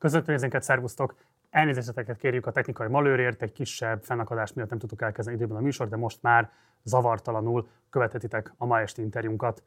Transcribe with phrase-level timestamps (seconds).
[0.00, 1.14] Közvetőnézőnket szervusztok!
[1.50, 5.88] Elnézéseteket kérjük a technikai malőrért, egy kisebb fennakadás miatt nem tudtuk elkezdeni időben a műsor,
[5.88, 6.50] de most már
[6.82, 9.62] zavartalanul követhetitek a ma esti interjúnkat.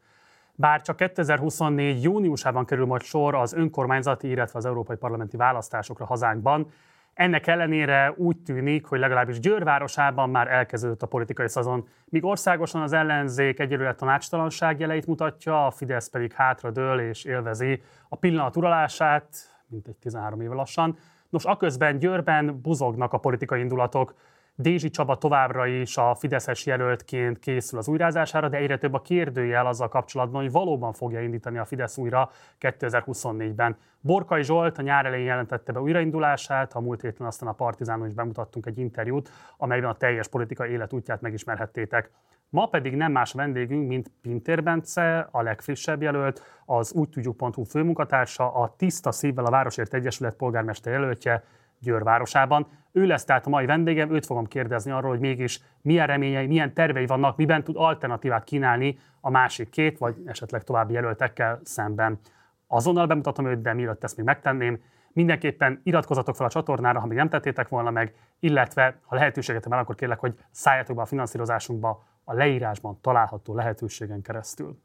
[0.54, 2.02] Bár csak 2024.
[2.02, 6.70] júniusában kerül majd sor az önkormányzati, illetve az európai parlamenti választásokra hazánkban,
[7.12, 12.82] ennek ellenére úgy tűnik, hogy legalábbis Győr városában már elkezdődött a politikai szezon, míg országosan
[12.82, 19.53] az ellenzék egyelőre tanácstalanság jeleit mutatja, a Fidesz pedig hátradől és élvezi a pillanat uralását,
[19.68, 20.96] mint egy 13 éve lassan.
[21.28, 24.14] Nos, aközben Győrben buzognak a politikai indulatok,
[24.56, 29.66] Dézsi Csaba továbbra is a Fideszes jelöltként készül az újrázására, de egyre több a kérdőjel
[29.66, 33.76] azzal kapcsolatban, hogy valóban fogja indítani a Fidesz újra 2024-ben.
[34.00, 38.14] Borkai Zsolt a nyár elején jelentette be újraindulását, a múlt héten aztán a Partizánon is
[38.14, 42.10] bemutattunk egy interjút, amelyben a teljes politikai életútját megismerhettétek.
[42.54, 48.54] Ma pedig nem más vendégünk, mint Pintér Bence, a legfrissebb jelölt, az úgy tudjuk.hu főmunkatársa,
[48.54, 51.44] a Tiszta Szívvel a Városért Egyesület polgármester jelöltje,
[51.78, 52.66] Győr városában.
[52.92, 56.74] Ő lesz tehát a mai vendégem, őt fogom kérdezni arról, hogy mégis milyen reményei, milyen
[56.74, 62.18] tervei vannak, miben tud alternatívát kínálni a másik két, vagy esetleg további jelöltekkel szemben.
[62.66, 67.16] Azonnal bemutatom őt, de mielőtt ezt még megtenném, mindenképpen iratkozatok fel a csatornára, ha még
[67.16, 72.12] nem tettétek volna meg, illetve ha lehetőséget van, akkor kérlek, hogy szálljatok be a finanszírozásunkba
[72.24, 74.78] a leírásban található lehetőségen keresztül.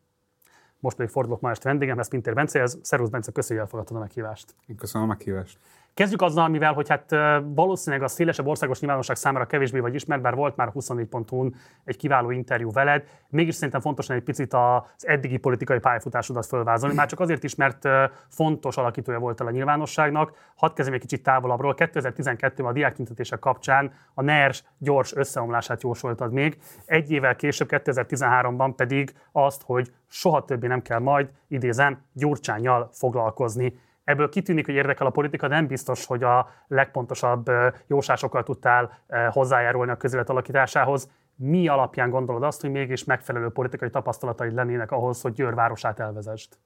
[0.79, 2.79] Most pedig fordulok ma este vendégemhez, Pintér Bencehez.
[2.81, 4.55] Szervusz Bence, köszönjük, hogy elfogadtad a meghívást.
[4.77, 5.59] Köszönöm a meghívást.
[5.99, 10.35] Kezdjük azzal, mivel hogy hát valószínűleg a szélesebb országos nyilvánosság számára kevésbé vagy ismert, bár
[10.35, 13.03] volt már 24 ponton egy kiváló interjú veled.
[13.29, 17.87] Mégis szerintem fontos egy picit az eddigi politikai pályafutásodat fölvázolni, már csak azért is, mert
[18.27, 20.51] fontos alakítója voltál a nyilvánosságnak.
[20.55, 21.73] Hadd kezdjem egy kicsit távolabbról.
[21.77, 26.57] 2012-ben a diáktüntetések kapcsán a NERS gyors összeomlását jósoltad még.
[26.85, 33.87] Egy évvel később, 2013-ban pedig azt, hogy soha többé nem kell majd, idézem, gyurcsányjal foglalkozni.
[34.09, 37.45] Ebből kitűnik, hogy érdekel a politika, nem biztos, hogy a legpontosabb
[37.87, 41.09] jósásokkal tudtál hozzájárulni a közélet alakításához.
[41.35, 46.59] Mi alapján gondolod azt, hogy mégis megfelelő politikai tapasztalataid lennének ahhoz, hogy Győr városát elvezest?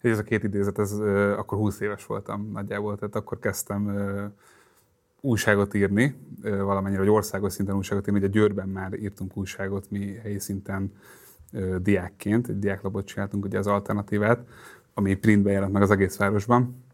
[0.00, 0.92] Ez a két idézet, ez
[1.36, 3.90] akkor 20 éves voltam nagyjából, tehát akkor kezdtem
[5.20, 8.18] újságot írni, valamennyire, hogy országos szinten újságot írni.
[8.18, 10.92] Ugye Győrben már írtunk újságot, mi helyi szinten
[11.78, 14.38] diákként, egy diáklapot csináltunk, ugye az alternatívát,
[14.98, 16.84] ami printben jelent meg az egész városban.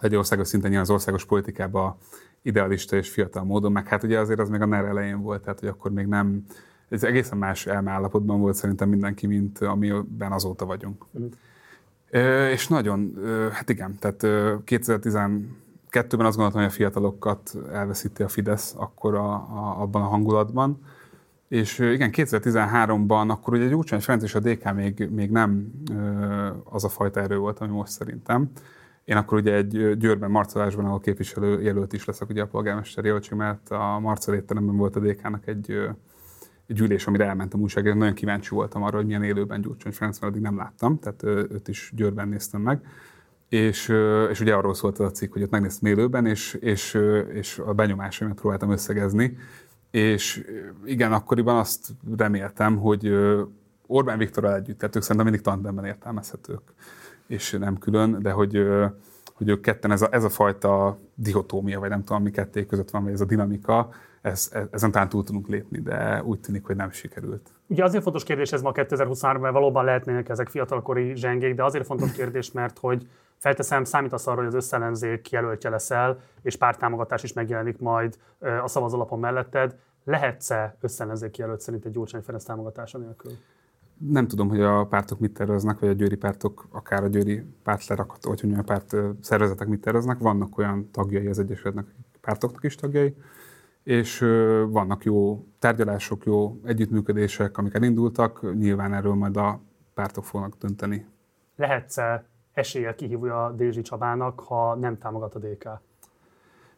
[0.00, 1.96] Egy országos szinten nyilván az országos politikában
[2.42, 5.60] idealista és fiatal módon, meg hát ugye azért az még a NER elején volt, tehát
[5.60, 6.44] hogy akkor még nem,
[6.88, 11.04] ez egészen más elmállapotban volt szerintem mindenki, mint amiben azóta vagyunk.
[11.18, 11.26] Mm.
[12.10, 13.14] E, és nagyon,
[13.52, 14.20] hát igen, tehát
[14.66, 20.80] 2012-ben azt gondoltam, hogy a fiatalokat elveszíti a Fidesz akkor a, a, abban a hangulatban,
[21.48, 25.72] és igen, 2013-ban akkor ugye Gyurcsány Ferenc és a DK még, még nem
[26.64, 28.50] az a fajta erő volt, ami most szerintem.
[29.04, 33.38] Én akkor ugye egy Győrben, Marcolásban, ahol képviselő jelölt is leszek ugye a polgármester jelöltség,
[33.38, 35.88] mert a Marcel volt a DK-nak egy,
[36.66, 37.96] egy ülés, amire elmentem újságért.
[37.96, 41.68] Nagyon kíváncsi voltam arra, hogy milyen élőben Gyurcsány Ferenc, mert addig nem láttam, tehát őt
[41.68, 42.80] is Győrben néztem meg.
[43.48, 43.94] És,
[44.30, 46.98] és ugye arról szólt az a cikk, hogy ott megnéztem élőben, és, és,
[47.32, 49.36] és a benyomásaimat próbáltam összegezni,
[49.90, 50.44] és
[50.84, 53.12] igen, akkoriban azt reméltem, hogy
[53.86, 56.60] Orbán Viktorral együtt, tehát ők szerintem mindig tandemben értelmezhetők,
[57.26, 58.66] és nem külön, de hogy,
[59.34, 62.90] hogy ők ketten ez a, ez a fajta dihotómia, vagy nem tudom, mi ketté között
[62.90, 63.88] van, vagy ez a dinamika,
[64.22, 67.50] ez, ezen talán túl tudunk lépni, de úgy tűnik, hogy nem sikerült.
[67.66, 71.86] Ugye azért fontos kérdés ez ma 2023 mert valóban lehetnének ezek fiatalkori zsengék, de azért
[71.86, 77.32] fontos kérdés, mert hogy felteszem, számítasz arra, hogy az összellenzék jelöltje leszel, és pártámogatás is
[77.32, 78.18] megjelenik majd
[78.62, 79.76] a szavazólapon melletted.
[80.04, 83.32] Lehetsz-e összellenzék jelölt szerint egy Gyurcsány Ferenc támogatása nélkül?
[83.98, 88.24] Nem tudom, hogy a pártok mit terveznek, vagy a győri pártok, akár a győri pártlerakat,
[88.24, 90.18] vagy hogy a párt szervezetek mit terveznek.
[90.18, 91.86] Vannak olyan tagjai az Egyesületnek,
[92.20, 93.14] pártoknak is tagjai,
[93.88, 94.18] és
[94.68, 99.60] vannak jó tárgyalások, jó együttműködések, amik elindultak, nyilván erről majd a
[99.94, 101.06] pártok fognak dönteni.
[101.56, 105.68] Lehetsz-e eséllyel kihívja Dézsi Csabának, ha nem támogat a DK?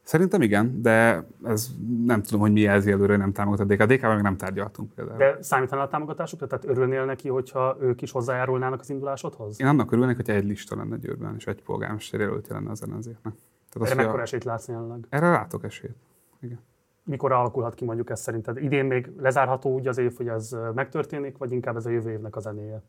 [0.03, 1.69] Szerintem igen, de ez
[2.05, 3.81] nem tudom, hogy mi jelzi előre, hogy nem támogat a DK.
[3.81, 5.19] A DK-val még nem tárgyaltunk például.
[5.19, 6.47] De számítaná a támogatásukra?
[6.47, 9.61] Tehát örülnél neki, hogyha ők is hozzájárulnának az indulásodhoz?
[9.61, 13.35] Én annak örülnék, hogyha egy lista lenne Győrben, és egy polgármester jelölt lenne az ellenzéknek.
[13.71, 15.06] Tehát Erre mekkora esélyt látsz jelenleg?
[15.09, 15.97] Erre látok esélyt.
[16.41, 16.69] Igen
[17.05, 18.62] mikor alakulhat ki mondjuk ez szerinted?
[18.62, 22.37] Idén még lezárható úgy az év, hogy ez megtörténik, vagy inkább ez a jövő évnek
[22.37, 22.82] a zenéje?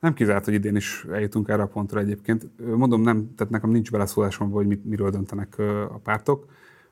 [0.00, 2.46] Nem kizárt, hogy idén is eljutunk erre a pontra egyébként.
[2.76, 5.58] Mondom, nem, tehát nekem nincs beleszólásom, hogy mit, miről döntenek
[5.88, 6.46] a pártok,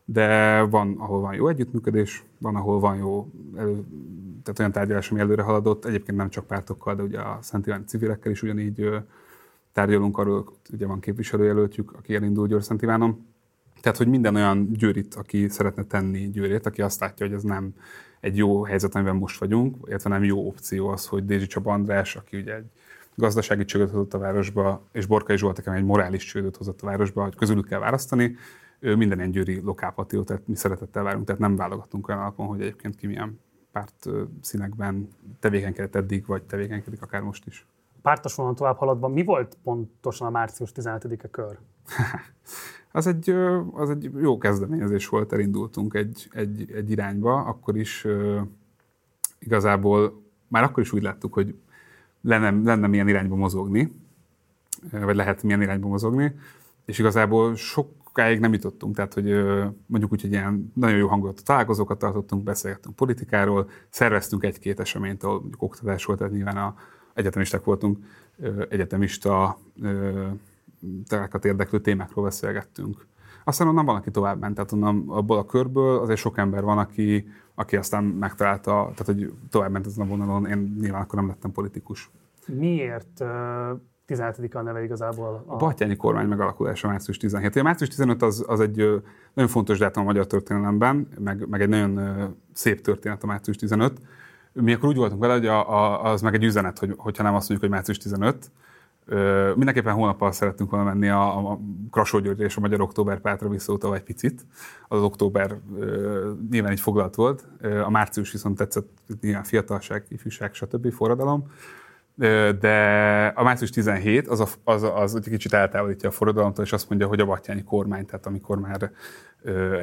[0.05, 3.31] de van, ahol van jó együttműködés, van, ahol van jó,
[4.43, 7.87] tehát olyan tárgyalás, ami előre haladott, egyébként nem csak pártokkal, de ugye a Szent Iván
[7.87, 8.91] civilekkel is ugyanígy
[9.73, 13.27] tárgyalunk, arról ugye van képviselőjelöltjük, aki elindul Győr Szent Ivánon,
[13.81, 17.75] Tehát, hogy minden olyan győrit, aki szeretne tenni győrét, aki azt látja, hogy ez nem
[18.21, 22.17] egy jó helyzet, amiben most vagyunk, illetve nem jó opció az, hogy Dézsi Csaba András,
[22.17, 22.71] aki ugye egy
[23.15, 27.35] gazdasági csődöt hozott a városba, és Borkai Zsolt, egy morális csődöt hozott a városba, hogy
[27.35, 28.37] közülük kell választani,
[28.79, 32.97] ő minden ilyen győri lokálpatriótát mi szeretettel várunk, tehát nem válogatunk olyan alapon, hogy egyébként
[32.97, 33.41] ki milyen
[33.73, 34.07] párt
[34.41, 35.09] színekben
[35.41, 37.67] tevékenykedett eddig, vagy tevékenykedik akár most is.
[38.03, 41.59] Pártos vonal tovább haladva, mi volt pontosan a március 17-e kör?
[42.97, 43.31] az, egy,
[43.73, 48.07] az egy jó kezdeményezés volt, elindultunk egy, egy, egy irányba, akkor is
[49.39, 51.55] igazából már akkor is úgy láttuk, hogy
[52.21, 53.93] lenne, lenne milyen irányba mozogni,
[54.91, 56.35] vagy lehet milyen irányba mozogni,
[56.85, 59.45] és igazából sokáig nem jutottunk, tehát hogy
[59.87, 65.39] mondjuk úgy, hogy ilyen nagyon jó hangulatú találkozókat tartottunk, beszélgettünk politikáról, szerveztünk egy-két eseményt, ahol
[65.41, 66.75] mondjuk oktatás volt, tehát nyilván a
[67.15, 67.99] egyetemisták voltunk,
[68.69, 69.59] egyetemista
[71.09, 73.07] terákat érdeklő témákról beszélgettünk.
[73.45, 76.79] Aztán onnan van, aki tovább ment, tehát onnan abból a körből azért sok ember van,
[76.79, 81.29] aki, aki aztán megtalálta, tehát hogy tovább ment ezen a vonalon, én nyilván akkor nem
[81.29, 82.11] lettem politikus.
[82.47, 83.25] Miért
[84.07, 85.45] 17 a neve igazából?
[85.47, 87.57] A, a Batyányi kormány megalakulása március 17.
[87.57, 88.77] A március 15 az, az egy
[89.35, 94.01] nagyon fontos dátum a magyar történelemben, meg, meg egy nagyon szép történet a március 15.
[94.53, 97.35] Mi akkor úgy voltunk vele, hogy a, a, az meg egy üzenet, hogy, hogyha nem
[97.35, 98.51] azt mondjuk, hogy március 15,
[99.09, 101.59] Ö, mindenképpen hónappal szerettünk volna menni a, a
[101.91, 104.47] Krasó György és a Magyar Október Pátra visszautalva egy picit.
[104.89, 107.49] Az október ö, nyilván így foglalt volt,
[107.85, 108.89] a március viszont tetszett
[109.21, 110.93] nyilván fiatalság, ifjúság, stb.
[110.93, 111.51] forradalom.
[112.61, 116.89] De a március 17 az, a, az, az egy kicsit eltávolítja a forradalomtól, és azt
[116.89, 118.91] mondja, hogy a Batyányi kormány, tehát amikor már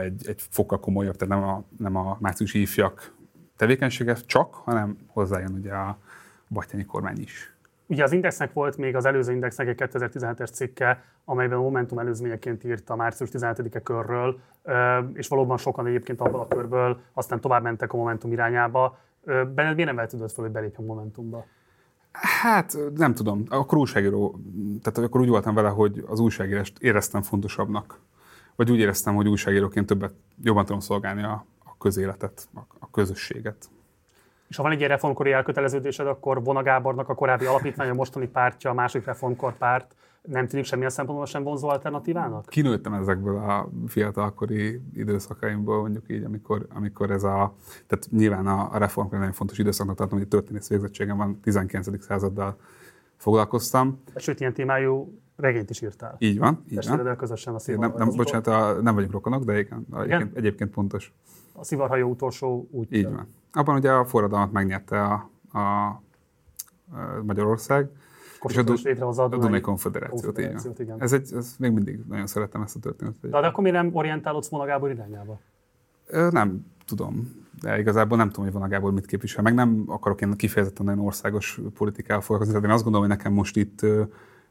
[0.02, 3.14] egy, egy fokkal komolyabb, tehát nem a, nem a márciusi ifjak
[3.56, 5.98] tevékenysége csak, hanem hozzájön ugye a
[6.50, 7.53] Batyányi kormány is.
[7.86, 12.64] Ugye az Indexnek volt még az előző Indexnek egy 2017-es cikke, amelyben a Momentum előzményeként
[12.64, 14.40] írt a március 17-e körről,
[15.14, 18.98] és valóban sokan egyébként abból a körből aztán tovább mentek a Momentum irányába.
[19.26, 21.46] Benned miért nem vetődött fel, hogy belépj a Momentumba?
[22.42, 23.44] Hát nem tudom.
[23.50, 24.40] Akkor újságíró,
[24.82, 28.00] tehát akkor úgy voltam vele, hogy az újságírást éreztem fontosabbnak.
[28.56, 30.14] Vagy úgy éreztem, hogy újságíróként többet,
[30.44, 33.70] jobban tudom szolgálni a, a közéletet, a, a közösséget
[34.54, 38.28] és ha van egy ilyen reformkori elköteleződésed, akkor Vona Gábornak a korábbi alapítvány, a mostani
[38.28, 42.46] pártja, a másik reformkor párt nem tűnik semmilyen szempontból sem vonzó alternatívának?
[42.46, 47.56] Kinőttem ezekből a fiatalkori időszakaimból, mondjuk így, amikor, amikor ez a,
[47.88, 52.04] tehát nyilván a, a reformkor nagyon fontos időszaknak tartom, hogy történész végzettségem van, 19.
[52.04, 52.58] századdal
[53.18, 54.02] foglalkoztam.
[54.16, 56.16] Sőt, ilyen témájú regényt is írtál.
[56.20, 56.64] Így van.
[56.70, 57.16] Így van.
[57.16, 61.14] közösen a szívar, nem, nem, bocsánat, a, nem vagyunk rokonok, de igen, egyébként, egyébként pontos.
[61.54, 62.94] A szivarhajó utolsó úgy.
[62.94, 63.28] Így van.
[63.54, 66.02] Abban ugye a forradalmat megnyerte a, a, a
[67.26, 67.90] Magyarország,
[68.48, 70.24] és a, du- a Dunai Konfederációt.
[70.24, 71.02] Konfederációt igen.
[71.02, 73.32] Ez, egy, ez még mindig nagyon szeretem ezt a történetet.
[73.32, 75.40] De, de akkor miért nem orientálódsz Vona Gábor irányába?
[76.30, 79.44] Nem tudom, de igazából nem tudom, hogy Vona Gábor mit képvisel.
[79.44, 83.34] Meg nem akarok én kifejezetten nagyon országos politikával foglalkozni, tehát én azt gondolom, hogy nekem
[83.34, 83.80] most itt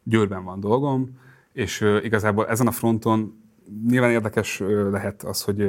[0.02, 1.18] Győrben van dolgom,
[1.52, 3.41] és igazából ezen a fronton
[3.88, 5.60] nyilván érdekes lehet az, hogy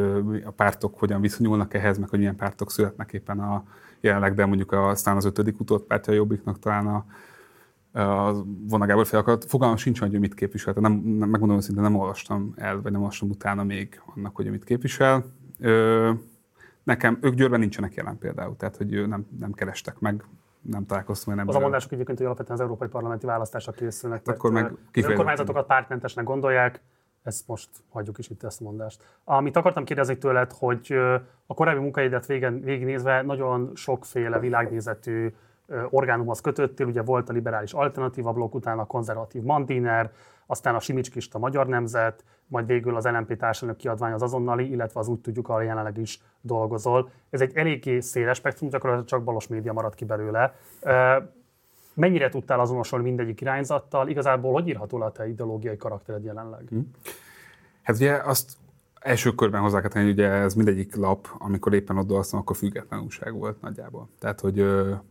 [0.45, 3.63] a pártok hogyan viszonyulnak ehhez, meg hogy milyen pártok születnek éppen a
[3.99, 7.05] jelenleg, de mondjuk aztán az ötödik utót pártja Jobbiknak talán a,
[7.99, 9.45] a vonagából fel akart.
[9.45, 10.73] Fogalmam sincs, hogy mit képvisel.
[10.77, 14.63] Nem, nem, megmondom szinte nem olvastam el, vagy nem olvastam utána még annak, hogy mit
[14.63, 15.25] képvisel.
[15.59, 16.11] Ö,
[16.83, 20.23] nekem, ők Győrben nincsenek jelen például, tehát hogy nem, nem kerestek meg,
[20.61, 21.35] nem találkoztam.
[21.35, 24.27] Nem az a mondások egyébként, hogy alapvetően az európai parlamenti választásra készülnek.
[24.27, 26.81] Akkor meg az önkormányzatokat pártmentesnek gondolják,
[27.23, 29.03] ezt most hagyjuk is itt ezt a mondást.
[29.23, 30.93] Amit akartam kérdezni tőled, hogy
[31.45, 35.33] a korábbi munkaidat végignézve nagyon sokféle világnézetű
[35.89, 40.11] orgánumhoz kötöttél, ugye volt a liberális alternatíva blokk, utána a konzervatív Mandiner,
[40.45, 45.07] aztán a Simicskista Magyar Nemzet, majd végül az LNP társadalmi kiadvány az azonnali, illetve az
[45.07, 47.09] úgy tudjuk, ahol jelenleg is dolgozol.
[47.29, 50.55] Ez egy eléggé széles spektrum, gyakorlatilag csak balos média maradt ki belőle.
[51.93, 54.07] Mennyire tudtál azonosulni mindegyik irányzattal?
[54.07, 56.63] Igazából hogy írható le a te ideológiai karaktered jelenleg?
[56.69, 56.79] Hm.
[57.83, 58.57] Hát ugye azt
[59.03, 62.99] első körben hozzá kell tenni, ugye ez mindegyik lap, amikor éppen ott dolgoztam, akkor független
[62.99, 64.09] újság volt nagyjából.
[64.19, 64.55] Tehát, hogy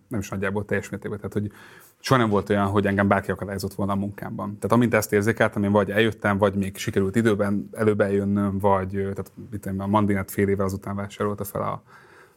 [0.08, 1.18] nem is nagyjából, teljes mértékben.
[1.18, 1.52] Tehát, hogy
[1.98, 4.58] soha nem volt olyan, hogy engem bárki akadályozott volna a munkámban.
[4.58, 9.32] Tehát amint ezt érzékeltem, én vagy eljöttem, vagy még sikerült időben előbb eljönnöm, vagy tehát
[9.52, 11.82] itt a Mandinet fél éve azután vásárolta fel a,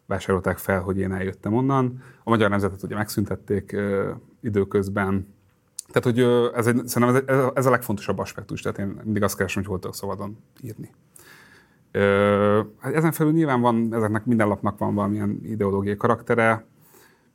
[0.06, 2.04] vásárolták fel, hogy én eljöttem onnan.
[2.24, 3.76] A Magyar Nemzetet ugye megszüntették
[4.46, 5.34] időközben.
[5.92, 6.20] Tehát, hogy
[6.56, 9.80] ez, egy, szerintem ez, ez a legfontosabb aspektus, tehát én mindig azt keresem, hogy hol
[9.80, 10.92] tudok szabadon írni.
[11.92, 16.66] Ö, hát ezen felül nyilván van, ezeknek minden lapnak van valamilyen ideológiai karaktere.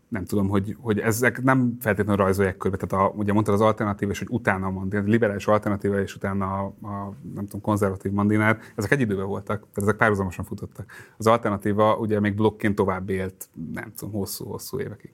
[0.08, 2.76] nem tudom, hogy, hogy ezek nem feltétlenül rajzolják körbe.
[2.76, 6.58] Tehát a, ugye mondtad az alternatív, és hogy utána a mandinár, liberális alternatíva, és utána
[6.58, 10.92] a, a, nem tudom, konzervatív mandinár, ezek egy időben voltak, tehát ezek párhuzamosan futottak.
[11.16, 15.12] Az alternatíva ugye még blokként tovább élt, nem tudom, hosszú-hosszú évekig.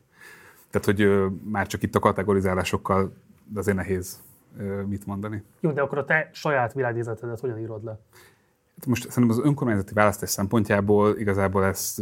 [0.81, 3.13] Tehát, hogy már csak itt a kategorizálásokkal
[3.53, 4.23] de azért nehéz
[4.87, 5.43] mit mondani.
[5.61, 7.99] Jó, de akkor a te saját világnézetedet hogyan írod le?
[8.77, 11.95] Hát most szerintem az önkormányzati választás szempontjából igazából ez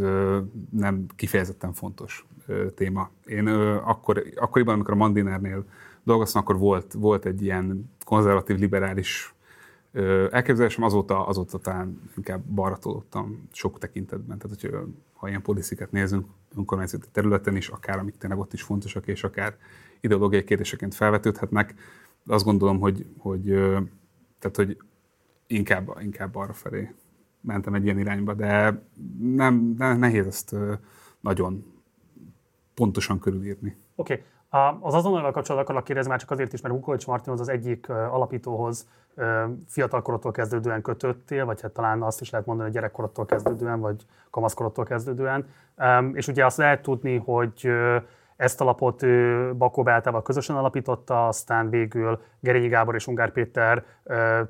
[0.71, 2.26] nem kifejezetten fontos
[2.75, 3.11] téma.
[3.26, 3.49] Én
[3.85, 5.64] akkor, akkoriban, amikor a Mandinárnél
[6.02, 9.35] dolgoztam, akkor volt, volt egy ilyen konzervatív, liberális
[10.31, 12.78] elképzelésem, azóta, azóta talán inkább balra
[13.52, 14.38] sok tekintetben.
[14.38, 14.76] Tehát, hogy
[15.25, 16.26] ha ilyen poliциket nézünk
[16.57, 19.57] önkormányzati területen is, akár amik tényleg ott is fontosak, és akár
[20.00, 21.75] ideológiai kérdéseként felvetődhetnek,
[22.23, 23.45] de azt gondolom, hogy, hogy,
[24.38, 24.78] tehát, hogy
[25.47, 26.95] inkább, inkább arra felé
[27.40, 28.83] mentem egy ilyen irányba, de
[29.19, 30.57] nem, nem nehéz ezt
[31.21, 31.64] nagyon
[32.75, 33.76] pontosan körülírni.
[33.95, 34.12] Oké.
[34.12, 34.25] Okay.
[34.81, 38.89] Az azonnal kapcsolatban akarok kérdezni, már csak azért is, mert Vukovics Martinhoz az egyik alapítóhoz
[39.69, 44.85] fiatalkorottól kezdődően kötöttél, vagy hát talán azt is lehet mondani, hogy gyerekkorottól kezdődően, vagy kamaszkorottól
[44.85, 45.47] kezdődően.
[46.13, 47.71] És ugye azt lehet tudni, hogy
[48.37, 49.07] ezt a lapot
[49.57, 53.85] Bakó Beátával közösen alapította, aztán végül Gerényi Gábor és Ungár Péter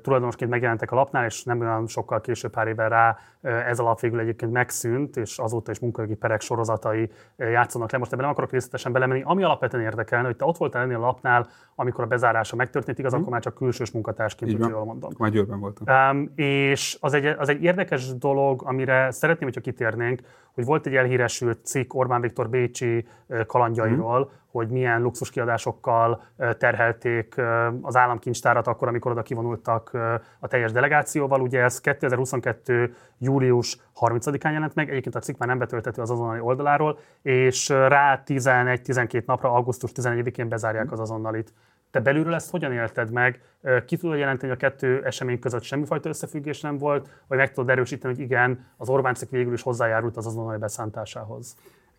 [0.01, 3.99] tulajdonosként megjelentek a lapnál, és nem olyan sokkal később, pár évvel rá ez a lap
[3.99, 7.97] végül egyébként megszűnt, és azóta is munkajogi perek sorozatai játszanak le.
[7.97, 9.21] Most ebben nem akarok részletesen belemenni.
[9.25, 13.11] Ami alapvetően érdekelne, hogy te ott voltál ennél a lapnál, amikor a bezárása megtörtént, igaz,
[13.11, 13.19] hmm.
[13.19, 15.11] akkor már csak külsős munkatársként, hogy jól mondom.
[15.17, 16.11] Már Győrben voltam.
[16.11, 20.21] Um, és az egy, az egy érdekes dolog, amire szeretném, hogyha kitérnénk,
[20.53, 23.07] hogy volt egy elhíresült cikk Orbán Viktor Bécsi
[23.47, 26.23] kalandjairól, hmm hogy milyen luxuskiadásokkal
[26.57, 27.35] terhelték
[27.81, 29.91] az államkincstárat akkor, amikor oda kivonultak
[30.39, 31.41] a teljes delegációval.
[31.41, 32.95] Ugye ez 2022.
[33.17, 38.23] július 30-án jelent meg, egyébként a cikk már nem betöltető az azonnali oldaláról, és rá
[38.25, 41.53] 11-12 napra, augusztus 11-én bezárják az azonnalit.
[41.91, 43.41] Te belülről ezt hogyan élted meg?
[43.85, 47.69] Ki tudod jelenteni, hogy a kettő esemény között semmifajta összefüggés nem volt, vagy meg tudod
[47.69, 51.55] erősíteni, hogy igen, az Orbán végül is hozzájárult az azonnali beszántásához?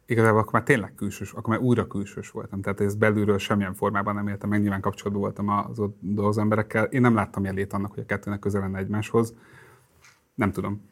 [0.06, 2.60] Igazából akkor már tényleg külsős, akkor már újra külsős voltam.
[2.60, 6.84] Tehát ez belülről semmilyen formában nem éltem meg, nyilván kapcsolatban voltam az ott dolgozó emberekkel.
[6.84, 9.34] Én nem láttam jelét annak, hogy a kettőnek közel lenne egymáshoz.
[10.34, 10.82] Nem tudom.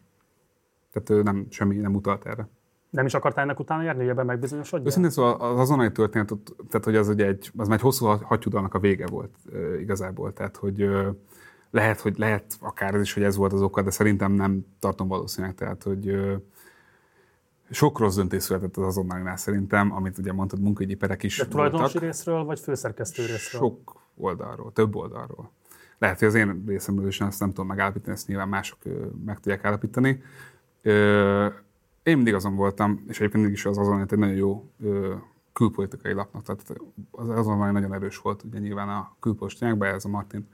[0.92, 2.49] Tehát nem, semmi nem utalt erre.
[2.90, 4.88] Nem is akartál ennek utána járni, hogy ebben megbizonyosodjál?
[4.88, 6.33] Őszintén szóval az azonnali történet,
[6.68, 9.35] tehát hogy az ugye egy, az már egy hosszú hattyúdalnak a vége volt
[9.80, 10.33] igazából.
[10.33, 10.90] Tehát, hogy
[11.71, 15.09] lehet, hogy lehet akár ez is, hogy ez volt az oka, de szerintem nem tartom
[15.09, 15.56] valószínűleg.
[15.56, 16.16] Tehát, hogy
[17.71, 21.99] sok rossz döntés született az azonnalinál szerintem, amit ugye mondtad, munkaügyi perek is De tulajdonosi
[21.99, 23.61] részről, vagy főszerkesztő részről?
[23.61, 25.50] Sok oldalról, több oldalról.
[25.99, 28.78] Lehet, hogy az én részemről is ezt nem tudom megállapítani, ezt nyilván mások
[29.25, 30.23] meg tudják állapítani.
[32.02, 34.71] Én mindig azon voltam, és egyébként mindig is az azon, egy nagyon jó
[35.52, 36.80] külpolitikai lapnak, tehát
[37.11, 40.49] az azon nagyon erős volt, ugye nyilván a külpolitikákban, ez a Martin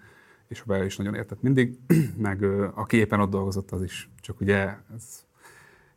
[0.49, 1.79] és a is nagyon értett mindig,
[2.17, 4.11] meg aki éppen ott dolgozott, az is.
[4.21, 5.25] Csak ugye ez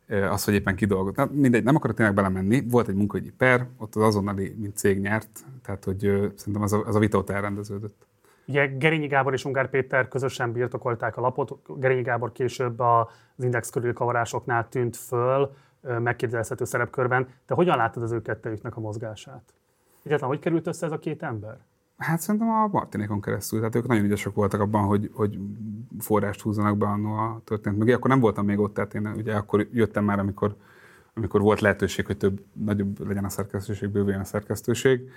[0.08, 1.16] az, hogy éppen kidolgozott.
[1.16, 2.62] Na, mindegy, nem akarok tényleg belemenni.
[2.68, 5.98] Volt egy munkahogyi per, ott az azonnali, mint cég nyert, tehát hogy
[6.34, 8.06] szerintem az a, az a vita ott elrendeződött.
[8.46, 11.52] Ugye Gerényi Gábor és Ungár Péter közösen birtokolták a lapot.
[11.78, 13.06] Gerényi Gábor később az
[13.38, 15.54] Index körül kavarásoknál tűnt föl,
[15.98, 17.28] megkérdezhető szerepkörben.
[17.46, 19.54] Te hogyan láttad az ő kettőjüknek a mozgását?
[20.04, 21.58] Egyáltalán hogy került össze ez a két ember?
[21.98, 23.58] Hát szerintem a Martinékon keresztül.
[23.58, 25.38] Tehát ők nagyon ügyesek voltak abban, hogy, hogy
[25.98, 27.92] forrást húzzanak be a történet mögé.
[27.92, 30.56] Akkor nem voltam még ott, tehát én ugye akkor jöttem már, amikor,
[31.14, 35.10] amikor volt lehetőség, hogy több, nagyobb legyen a szerkesztőség, bővüljön a szerkesztőség.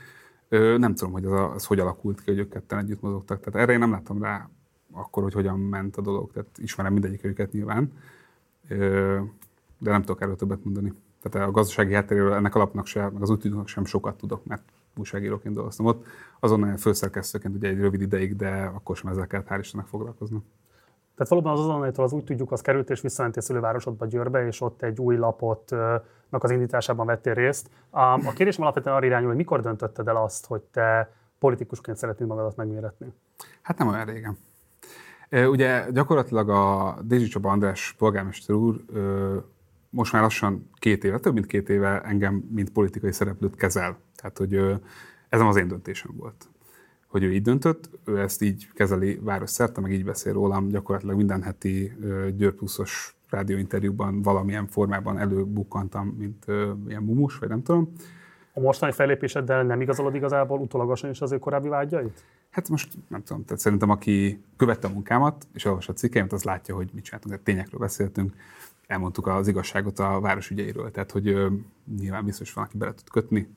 [0.50, 3.40] Ö, nem tudom, hogy az, a, az hogy alakult ki, hogy ők ketten együtt mozogtak.
[3.40, 4.50] Tehát erre én nem láttam rá
[4.92, 6.32] akkor, hogy hogyan ment a dolog.
[6.32, 7.92] Tehát ismerem mindegyik őket nyilván,
[8.68, 9.20] Ö,
[9.78, 10.94] de nem tudok erről többet mondani.
[11.22, 14.64] Tehát a gazdasági háttéréről ennek alapnak sem, meg az útűnök sem sokat tudok, mert
[14.98, 16.06] újságíróként dolgoztam ott.
[16.40, 20.40] Azonnal főszerkesztőként ugye egy rövid ideig, de akkor sem ezzel kellett hál' Istennek foglalkozni.
[21.16, 24.62] Tehát valóban az azonnalitól az úgy tudjuk, az került és visszament a szülővárosodba Győrbe, és
[24.62, 27.70] ott egy új lapotnak az indításában vettél részt.
[27.90, 32.28] A, a kérdésem alapvetően arra irányul, hogy mikor döntötted el azt, hogy te politikusként szeretnéd
[32.28, 33.14] magadat megméretni?
[33.62, 34.38] Hát nem olyan régen.
[35.50, 38.76] Ugye gyakorlatilag a Dézsi Csaba András polgármester úr
[39.90, 43.98] most már lassan két éve, több mint két éve engem, mint politikai szereplőt kezel.
[44.18, 44.56] Tehát, hogy
[45.30, 46.48] ez nem az én döntésem volt.
[47.08, 51.18] Hogy ő így döntött, ő ezt így kezeli város szerte, meg így beszél rólam, gyakorlatilag
[51.18, 51.94] minden heti
[52.36, 56.46] Győr Pluszos rádióinterjúban valamilyen formában előbukkantam, mint
[56.88, 57.94] ilyen mumus, vagy nem tudom.
[58.54, 62.24] A mostani fellépéseddel nem igazolod igazából utólagosan is az ő korábbi vágyait?
[62.50, 66.44] Hát most nem tudom, tehát szerintem aki követte a munkámat, és olvassa a cikkeimet, az
[66.44, 68.34] látja, hogy mit csináltunk, tehát tényekről beszéltünk,
[68.88, 71.48] elmondtuk az igazságot a város ügyeiről, tehát hogy ö,
[71.98, 73.48] nyilván biztos van, aki bele tud kötni.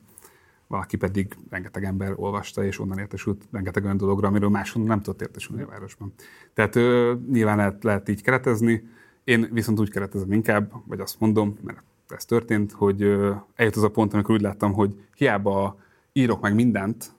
[0.70, 5.20] Valaki pedig rengeteg ember olvasta, és onnan értesült rengeteg olyan dologra, amiről máshonnan nem tudott
[5.20, 6.12] értesülni a városban.
[6.54, 8.88] Tehát ö, nyilván lehet, lehet így keretezni,
[9.24, 13.82] én viszont úgy keretezem inkább, vagy azt mondom, mert ez történt, hogy ö, eljött az
[13.82, 15.78] a pont, amikor úgy láttam, hogy hiába
[16.12, 17.12] írok meg mindent,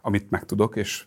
[0.00, 1.06] amit megtudok, és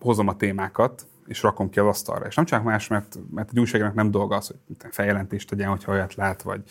[0.00, 2.26] hozom a témákat, és rakom ki az asztalra.
[2.26, 5.92] És nem csak más, mert, mert egy újságnak nem dolga az, hogy feljelentést tegyen, hogyha
[5.92, 6.62] olyat lát, vagy,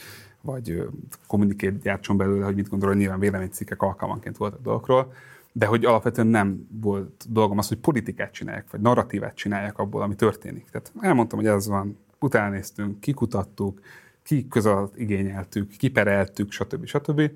[0.41, 0.87] vagy
[1.27, 5.13] kommunikét gyártson belőle, hogy mit gondol, hogy nyilván véleménycikkek alkalmanként voltak dolgokról,
[5.51, 10.15] de hogy alapvetően nem volt dolgom az, hogy politikát csináljak, vagy narratívát csináljak abból, ami
[10.15, 10.69] történik.
[10.69, 13.79] Tehát elmondtam, hogy ez van, utána néztünk, kikutattuk,
[14.23, 14.47] ki
[14.95, 16.85] igényeltük, kipereltük, stb.
[16.85, 17.31] stb.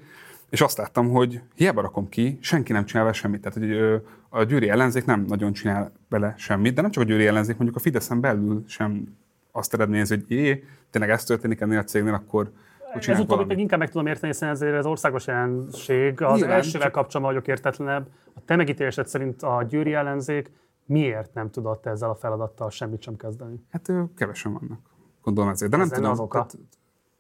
[0.50, 3.42] És azt láttam, hogy hiába rakom ki, senki nem csinál vele semmit.
[3.42, 7.28] Tehát hogy a győri ellenzék nem nagyon csinál vele semmit, de nem csak a győri
[7.28, 9.18] ellenzék, mondjuk a Fideszen belül sem
[9.52, 12.52] azt eredményezi, hogy jé, tényleg ez történik ennél a cégnél, akkor
[12.94, 16.22] ez utóbbi meg inkább meg tudom érteni, hiszen ezért az országos jelenség.
[16.22, 16.92] Az Nyilván, elsővel csak...
[16.92, 18.08] kapcsolatban vagyok értetlenebb.
[18.36, 20.52] A te megítélésed szerint a győri ellenzék
[20.86, 23.66] miért nem tudott ezzel a feladattal semmit sem kezdeni?
[23.70, 24.80] Hát kevesen vannak,
[25.22, 25.72] gondolom ezért.
[25.72, 26.38] De nem tudom, az oka.
[26.38, 26.58] Tehát,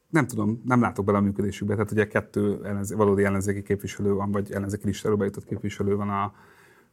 [0.09, 1.73] nem tudom, nem látok bele a működésükbe.
[1.73, 6.33] Tehát ugye kettő ellenzé, valódi ellenzéki képviselő van, vagy ellenzéki listáról bejutott képviselő van a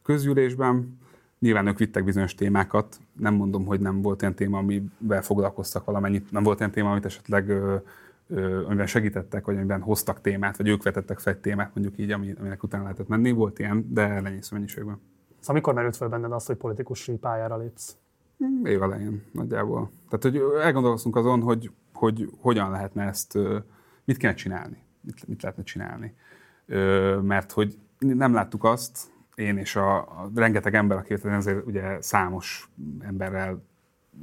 [0.03, 0.97] közgyűlésben.
[1.39, 2.99] Nyilván ők vittek bizonyos témákat.
[3.17, 6.31] Nem mondom, hogy nem volt olyan téma, amivel foglalkoztak valamennyit.
[6.31, 7.53] Nem volt olyan téma, amit esetleg
[8.65, 12.63] amiben segítettek, vagy amiben hoztak témát, vagy ők vetettek fel egy témát, mondjuk így, aminek
[12.63, 13.31] utána lehetett menni.
[13.31, 14.99] Volt ilyen, de ellenyésző mennyiségben.
[15.39, 17.97] Szóval mikor merült föl benned az, hogy politikusi pályára lépsz?
[18.37, 19.89] Hmm, év elején nagyjából.
[20.09, 23.37] Tehát, hogy elgondolkoztunk azon, hogy, hogy hogyan lehetne ezt,
[24.05, 26.15] mit kéne csinálni, mit, mit lehetne csinálni.
[27.21, 32.69] Mert hogy nem láttuk azt, én és a, a rengeteg ember, aki azért ugye számos
[32.99, 33.63] emberrel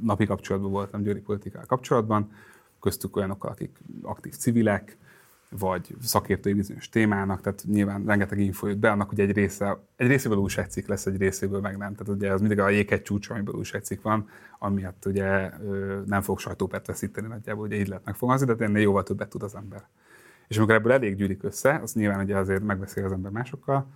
[0.01, 2.31] napi kapcsolatban voltam győri politikával kapcsolatban,
[2.79, 4.97] köztük olyanokkal, akik aktív civilek,
[5.49, 10.07] vagy szakértői bizonyos témának, tehát nyilván rengeteg info jött be, annak ugye egy része, egy
[10.07, 11.95] részéből újságcikk lesz, egy részéből meg nem.
[11.95, 14.29] Tehát ugye az mindig a jég egy csúcs, amiből újságcikk van,
[14.59, 15.51] amiatt ugye
[16.05, 19.55] nem fog sajtópert veszíteni nagyjából, ugye így lehet megfogalmazni, de ennél jóval többet tud az
[19.55, 19.87] ember.
[20.47, 23.87] És amikor ebből elég gyűlik össze, az nyilván ugye azért megbeszél az ember másokkal,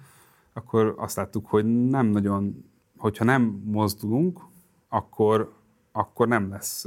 [0.54, 2.66] akkor azt láttuk, hogy nem nagyon,
[2.98, 4.40] hogyha nem mozdulunk,
[4.88, 5.54] akkor,
[5.92, 6.86] akkor nem lesz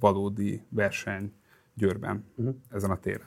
[0.00, 1.32] valódi verseny
[1.74, 2.54] Győrben uh-huh.
[2.70, 3.26] ezen a téren.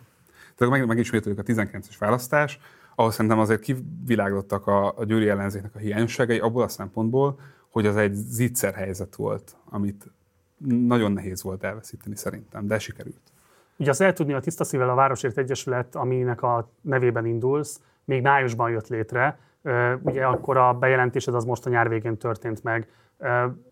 [0.56, 2.60] Tehát meg, megismételjük a 19-es választás,
[2.96, 7.98] ahol szerintem azért kivilágítottak a, a győri ellenzéknek a hiányosságai abból a szempontból, hogy az
[7.98, 10.08] egy zicser helyzet volt, amit
[10.68, 13.22] nagyon nehéz volt elveszíteni szerintem, de sikerült.
[13.78, 18.22] Ugye azt lehet tudni, a Tiszta Szívvel a Városért Egyesület, aminek a nevében indulsz, még
[18.22, 19.40] májusban jött létre.
[20.02, 22.88] Ugye akkor a bejelentésed az most a nyár végén történt meg.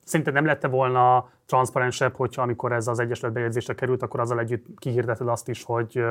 [0.04, 4.66] Szerinted nem lette volna transzparensebb, hogyha amikor ez az Egyesület bejegyzésre került, akkor azzal együtt
[4.78, 6.04] kihirdeted azt is, hogy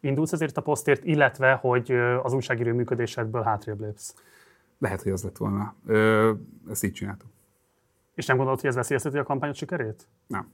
[0.00, 1.92] indulsz ezért a posztért, illetve, hogy
[2.22, 4.14] az újságíró működésedből hátrébb lépsz?
[4.78, 5.74] Lehet, hogy az lett volna.
[5.86, 6.32] Ö,
[6.70, 7.28] ezt így csináltuk.
[8.14, 10.06] És nem gondolod, hogy ez veszélyezteti a kampányot sikerét?
[10.26, 10.52] Nem.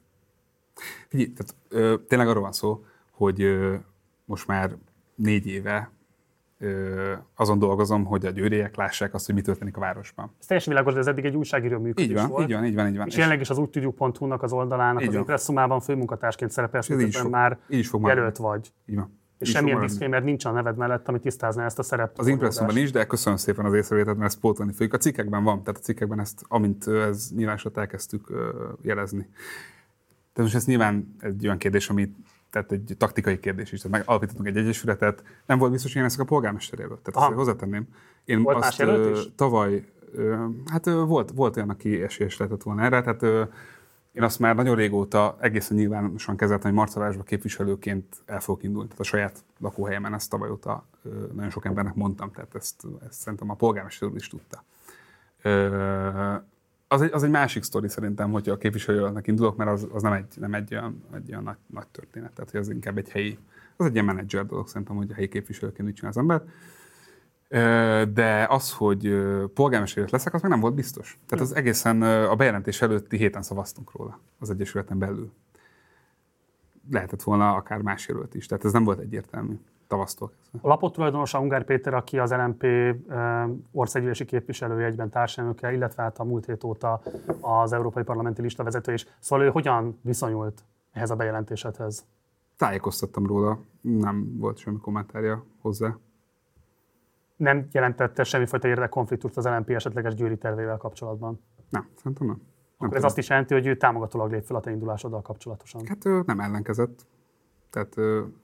[1.08, 3.74] Figyelj, tehát, ö, tényleg arról van szó, hogy ö,
[4.24, 4.76] most már
[5.14, 5.90] négy éve
[7.34, 10.30] azon dolgozom, hogy a győriek lássák azt, hogy mi történik a városban.
[10.40, 12.48] Ez teljesen világos, de ez eddig egy újságíró működés így van, volt.
[12.48, 13.06] Így van, így van, így van.
[13.06, 17.58] És, és jelenleg is az úgy tudjuk.hu-nak az oldalának, az impresszumában főmunkatársként szerepelsz, miközben már
[17.68, 18.72] így fog jelölt vagy.
[18.86, 19.18] Így van.
[19.38, 22.18] És így semmilyen diszkrémer nincs a neved mellett, ami tisztázná ezt a szerepet.
[22.18, 24.92] Az impresszumban is, de köszönöm szépen az észrevételt, mert ezt pótolni fogjuk.
[24.92, 28.32] A cikkekben van, tehát a cikkekben ezt, amint ez nyilvánosat elkezdtük
[28.82, 29.28] jelezni.
[30.32, 32.12] Tehát most ez nyilván egy olyan kérdés, ami
[32.50, 33.80] tehát egy taktikai kérdés is.
[33.80, 36.98] Tehát megalapítottunk egy egyesületet, nem volt biztos, hogy én ezek a polgármesteréről.
[37.02, 37.86] Tehát ezt hozzátenném.
[38.24, 39.28] Én volt azt más is?
[39.34, 39.84] tavaly,
[40.70, 43.50] hát volt, volt olyan, aki esélyes lehetett volna erre, tehát
[44.12, 48.88] én azt már nagyon régóta egészen nyilvánosan kezeltem, hogy Marcalásba képviselőként el fogok indulni.
[48.88, 50.86] Tehát a saját lakóhelyemen ezt tavaly óta
[51.32, 54.64] nagyon sok embernek mondtam, tehát ezt, ezt szerintem a polgármester úr is tudta
[56.92, 60.12] az egy, az egy másik sztori szerintem, hogyha a képviselőnek indulok, mert az, az nem,
[60.12, 62.32] egy, nem egy olyan, egy olyan nagy, nagy történet.
[62.32, 63.38] Tehát, hogy az inkább egy helyi,
[63.76, 66.42] az egy ilyen menedzser dolog szerintem, hogy a helyi képviselőként mit csinál az ember.
[68.12, 69.22] De az, hogy
[69.54, 71.18] polgármester leszek, az meg nem volt biztos.
[71.26, 75.32] Tehát az egészen a bejelentés előtti héten szavaztunk róla az Egyesületen belül.
[76.90, 79.58] Lehetett volna akár más jelölt is, tehát ez nem volt egyértelmű
[79.90, 82.66] tavasztól A lapot tulajdonosa Ungár Péter, aki az LMP
[83.72, 87.00] országgyűlési képviselője, egyben társelnöke, illetve hát a múlt hét óta
[87.40, 89.06] az Európai Parlamenti Lista vezető is.
[89.18, 92.06] Szóval ő hogyan viszonyult ehhez a bejelentésedhez?
[92.56, 95.96] Tájékoztattam róla, nem volt semmi kommentárja hozzá.
[97.36, 101.40] Nem jelentette semmifajta érdekkonfliktust az LMP esetleges győri tervével kapcsolatban?
[101.68, 102.36] Nem, szerintem nem.
[102.36, 102.46] nem
[102.78, 105.86] Akkor ez azt is jelenti, hogy ő támogatólag lép fel a te indulásoddal kapcsolatosan?
[105.86, 107.06] Hát ő nem ellenkezett.
[107.70, 107.94] Tehát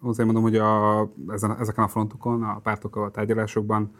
[0.01, 3.91] azért mondom, hogy a, ezen, ezeken a frontokon, a pártokkal a tárgyalásokban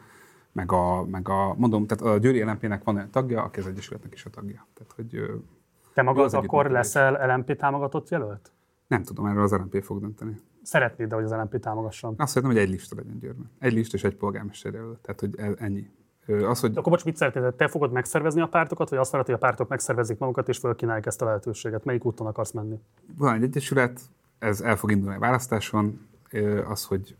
[0.51, 4.13] meg a, meg a mondom, tehát a Győri LNP-nek van olyan tagja, aki az Egyesületnek
[4.13, 4.67] is a tagja.
[4.73, 5.41] Tehát, hogy,
[5.93, 8.51] Te magad akkor leszel LNP támogatott jelölt?
[8.87, 10.35] Nem tudom, erről az LNP fog dönteni.
[10.61, 12.13] Szeretnéd, de hogy az LNP támogasson?
[12.17, 13.51] Azt szeretném, hogy egy lista legyen Győrben.
[13.59, 14.99] Egy lista és egy polgármester jelölt.
[14.99, 15.89] Tehát, hogy e- ennyi.
[16.27, 16.71] Az, hogy...
[16.71, 17.53] De akkor bocs, mit szeretnéd?
[17.53, 21.05] Te fogod megszervezni a pártokat, vagy azt szeretnéd, hogy a pártok megszervezik magukat, és fölkínálják
[21.05, 21.85] ezt a lehetőséget?
[21.85, 22.79] Melyik úton akarsz menni?
[23.17, 24.01] Van egy egyesület,
[24.39, 26.07] ez el fog indulni a választáson,
[26.67, 27.15] az, hogy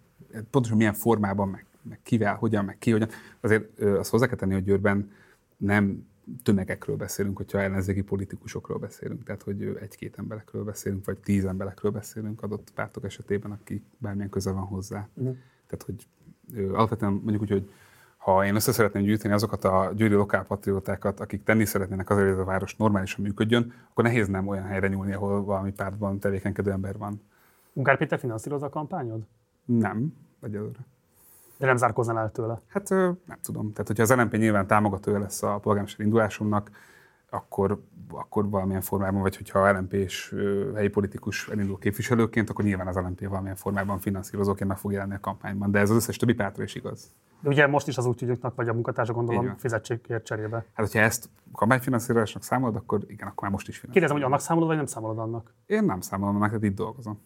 [0.50, 3.10] pontosan milyen formában, meg, meg kivel, hogyan, meg ki, hogyan.
[3.40, 5.12] Azért azt hozzá kell tenni, hogy Győrben
[5.58, 6.08] nem
[6.44, 12.44] tömegekről beszélünk, hogyha ellenzéki politikusokról beszélünk, tehát hogy egy-két emberekről beszélünk, vagy tíz emberekről beszélünk
[12.44, 15.08] adott pártok esetében, akik bármilyen köze van hozzá.
[15.14, 15.38] Uh-huh.
[15.68, 16.08] Tehát, hogy
[16.74, 17.72] alapvetően mondjuk úgy, hogy
[18.34, 22.44] ha én össze szeretném gyűjteni azokat a győri lokálpatriótákat, akik tenni szeretnének azért, hogy a
[22.44, 27.22] város normálisan működjön, akkor nehéz nem olyan helyre nyúlni, ahol valami pártban tevékenykedő ember van.
[27.74, 29.22] Ungár Péter finanszíroz a kampányod?
[29.66, 30.80] Nem, egyelőre.
[31.58, 32.62] De nem zárkoznál el tőle?
[32.68, 33.72] Hát nem tudom.
[33.72, 36.72] Tehát, hogyha az LNP nyilván támogatója lesz a polgármester indulásomnak,
[37.30, 40.36] akkor, akkor valamilyen formában, vagy hogyha LNP és
[40.76, 45.20] helyi politikus elindul képviselőként, akkor nyilván az LNP valamilyen formában finanszírozóként meg fog jelenni a
[45.20, 45.72] kampányban.
[45.72, 47.16] De ez az összes többi pártra is igaz.
[47.40, 50.56] De ugye most is az útügyöknek vagy a munkatársa gondolom fizetségért cserébe.
[50.56, 53.92] Hát, hogyha ezt kampányfinanszírozásnak számolod, akkor igen, akkor már most is finanszírozom.
[53.92, 55.54] Kérdezem, hogy annak számolod, vagy nem számolod annak?
[55.66, 57.20] Én nem számolom annak, tehát itt dolgozom.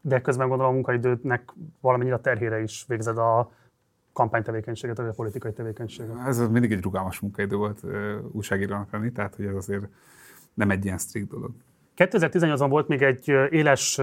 [0.00, 3.52] De közben gondolom a munkaidőnek valamennyire a terhére is végzed a
[4.16, 6.16] kampánytevékenységet, vagy a politikai tevékenységet.
[6.26, 7.80] Ez mindig egy rugalmas munkaidő volt
[8.32, 9.84] újságírónak lenni, tehát hogy ez azért
[10.54, 11.50] nem egy ilyen strikt dolog.
[11.96, 14.00] 2018-ban volt még egy éles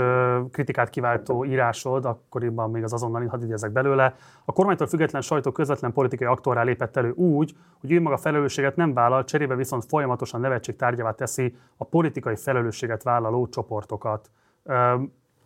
[0.52, 4.16] kritikát kiváltó írásod, akkoriban még az azonnal, hadd idézek belőle.
[4.46, 8.94] A kormánytól független sajtó közvetlen politikai aktorrá lépett elő úgy, hogy ő maga felelősséget nem
[8.94, 14.30] vállal, cserébe viszont folyamatosan nevetség tárgyává teszi a politikai felelősséget vállaló csoportokat.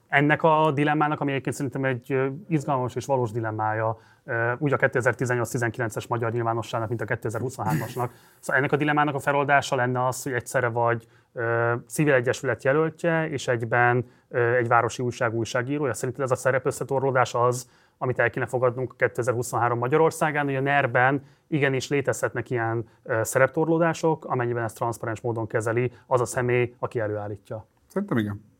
[0.08, 3.98] Ennek a dilemmának, ami egyébként szerintem egy izgalmas és valós dilemmája,
[4.58, 8.10] úgy a 2018-19-es magyar nyilvánosságnak, mint a 2023-asnak.
[8.39, 11.08] Szóval ennek a dilemmának a feloldása lenne az, hogy egyszerre vagy
[11.88, 14.06] civil egyesület jelöltje, és egyben
[14.58, 15.93] egy városi újság újságírója.
[15.93, 21.89] Szerinted ez a szerepösszetorlódás az, amit el kéne fogadnunk 2023 Magyarországán, hogy a NER-ben igenis
[21.89, 22.86] létezhetnek ilyen
[23.22, 27.67] szereptorlódások, amennyiben ezt transzparens módon kezeli az a személy, aki előállítja.
[27.88, 28.56] Szerintem igen.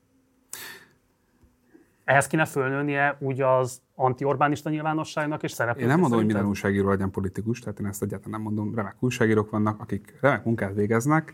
[2.08, 5.84] Ehhez kéne fölnőnie úgy az anti-Orbánista nyilvánosságnak és szereplők.
[5.84, 8.76] Én nem mondom, hogy minden újságíró legyen politikus, tehát én ezt egyáltalán nem mondom.
[8.76, 11.34] Remek újságírók vannak, akik remek munkát végeznek.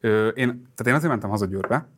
[0.00, 1.88] Én, tehát én azért mentem haza Győrbe,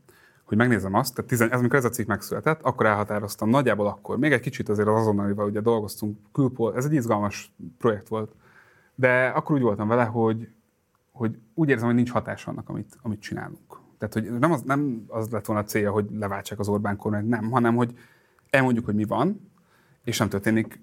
[0.45, 4.19] hogy megnézem azt, tehát tizen, ez, amikor ez a cikk megszületett, akkor elhatároztam, nagyjából akkor,
[4.19, 8.33] még egy kicsit azért az azonnalival ugye dolgoztunk külpol, ez egy izgalmas projekt volt,
[8.95, 10.49] de akkor úgy voltam vele, hogy,
[11.13, 13.81] hogy úgy érzem, hogy nincs hatás annak, amit, amit csinálunk.
[14.01, 17.29] Tehát, hogy nem az, nem az lett volna a célja, hogy leváltsák az Orbán kormányt,
[17.29, 17.99] nem, hanem, hogy
[18.51, 19.51] elmondjuk, hogy mi van,
[20.05, 20.81] és nem történik,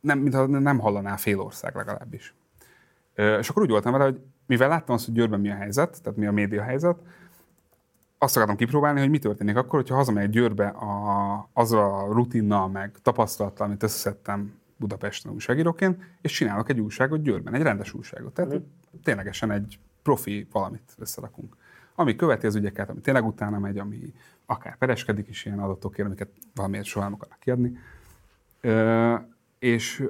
[0.00, 2.34] nem, mintha nem hallaná fél ország legalábbis.
[3.14, 6.18] És akkor úgy voltam vele, hogy mivel láttam azt, hogy Győrben mi a helyzet, tehát
[6.18, 6.96] mi a média helyzet,
[8.18, 12.96] azt akartam kipróbálni, hogy mi történik akkor, hogyha hazamegyek Győrbe a, azzal a rutinnal, meg
[13.02, 18.34] tapasztalattal, amit összeszedtem Budapesten újságíróként, és csinálok egy újságot Győrben, egy rendes újságot.
[18.34, 18.62] Tehát mm.
[19.02, 21.56] ténylegesen egy profi valamit összerakunk
[22.02, 24.12] ami követi az ügyeket, ami tényleg utána megy, ami
[24.46, 27.78] akár pereskedik is ilyen adatokért, amiket valamiért soha nem akarnak kiadni.
[28.60, 29.14] Ö,
[29.58, 30.04] és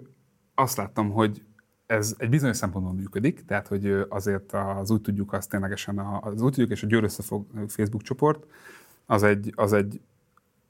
[0.55, 1.43] azt láttam, hogy
[1.87, 6.53] ez egy bizonyos szempontból működik, tehát hogy azért az úgy tudjuk, azt ténylegesen az úgy
[6.53, 8.47] tudjuk, és a Győr Összefog Facebook csoport,
[9.07, 10.01] az egy, az egy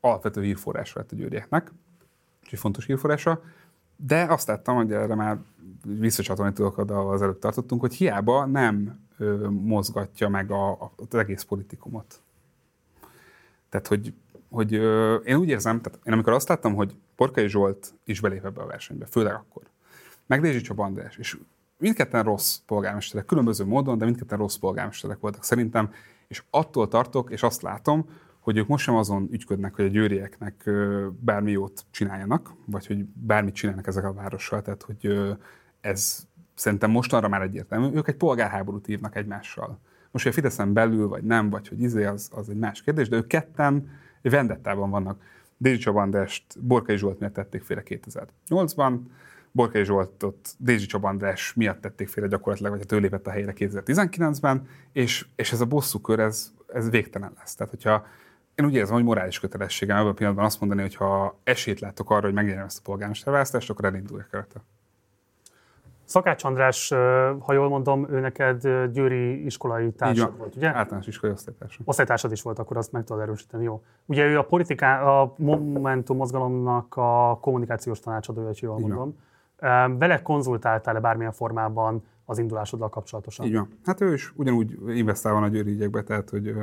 [0.00, 1.72] alapvető hírforrás lett a győrieknek,
[2.50, 3.42] egy fontos hírforrása,
[3.96, 5.38] de azt láttam, hogy erre már
[5.86, 9.00] visszacsatolni tudok oda, az előbb tartottunk, hogy hiába nem
[9.50, 12.20] mozgatja meg a, a, az egész politikumot.
[13.68, 14.14] Tehát, hogy,
[14.50, 14.72] hogy
[15.24, 18.66] én úgy érzem, tehát én amikor azt láttam, hogy Porkai Zsolt is belép ebbe a
[18.66, 19.62] versenybe, főleg akkor,
[20.26, 21.38] meg Dézsi Csaba András, és
[21.78, 25.92] mindketten rossz polgármesterek, különböző módon, de mindketten rossz polgármesterek voltak szerintem,
[26.28, 28.08] és attól tartok, és azt látom,
[28.40, 30.70] hogy ők most sem azon ügyködnek, hogy a győrieknek
[31.20, 35.34] bármi jót csináljanak, vagy hogy bármit csinálnak ezek a várossal, tehát hogy
[35.80, 39.78] ez szerintem mostanra már egyértelmű, ők egy polgárháborút írnak egymással.
[40.10, 43.08] Most, hogy a Fideszen belül, vagy nem, vagy hogy izé, az, az egy más kérdés,
[43.08, 43.90] de ők ketten
[44.22, 45.22] vendettában vannak.
[45.56, 48.98] Dézsi Csabandest Borkai Zsolt miatt tették félre 2008-ban,
[49.52, 54.68] Borkai Zsoltot Dézsi Csabandás miatt tették félre gyakorlatilag, vagy hát ő lépett a helyre 2019-ben,
[54.92, 57.54] és, és ez a bosszúkör, ez, ez végtelen lesz.
[57.54, 58.06] Tehát, hogyha
[58.54, 62.10] én úgy érzem, hogy morális kötelességem ebben a pillanatban azt mondani, hogy ha esélyt látok
[62.10, 64.64] arra, hogy megnyerjem ezt a polgármesterválasztást, akkor elinduljak rajta.
[66.04, 66.88] Szakács András,
[67.38, 68.60] ha jól mondom, ő neked
[68.92, 70.74] győri iskolai társad volt, ugye?
[70.74, 71.86] Általános iskolai osztálytársad.
[71.86, 73.82] Osztálytársad is volt, akkor azt meg tudod erősíteni, jó.
[74.06, 79.18] Ugye ő a politiká, a Momentum mozgalomnak a kommunikációs tanácsadója, ha jól mondom.
[79.98, 83.46] Vele konzultáltál-e bármilyen formában az indulásoddal kapcsolatosan?
[83.46, 83.68] Így van.
[83.84, 86.54] Hát ő is ugyanúgy investál van a győri ügyekbe, tehát hogy,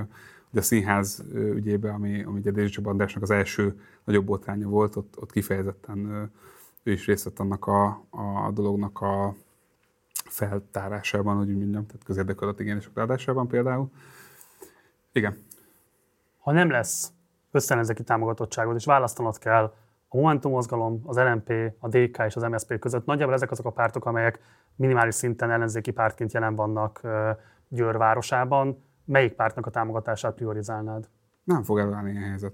[0.49, 5.13] hogy a színház ügyébe, ami, ami ugye Dézsi Bandásnak az első nagyobb botránya volt, ott,
[5.19, 6.31] ott kifejezetten
[6.83, 7.87] ő is részt vett annak a,
[8.45, 9.35] a dolognak a
[10.13, 13.91] feltárásában, hogy úgy mondjam, tehát közérdekű adatigényesek adásában például.
[15.11, 15.37] Igen.
[16.39, 17.11] Ha nem lesz
[17.51, 19.73] összenezeki támogatottságod, és választanod kell
[20.07, 23.71] a Momentum mozgalom, az LNP, a DK és az MSZP között, nagyjából ezek azok a
[23.71, 24.39] pártok, amelyek
[24.75, 27.01] minimális szinten ellenzéki pártként jelen vannak
[27.67, 28.83] Győr városában.
[29.05, 31.09] Melyik pártnak a támogatását priorizálnád?
[31.43, 32.53] Nem fog előállni ilyen helyzet.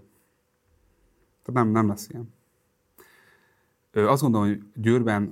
[1.44, 2.34] Tehát nem, nem lesz ilyen.
[3.96, 5.32] Azt gondolom, hogy Győrben,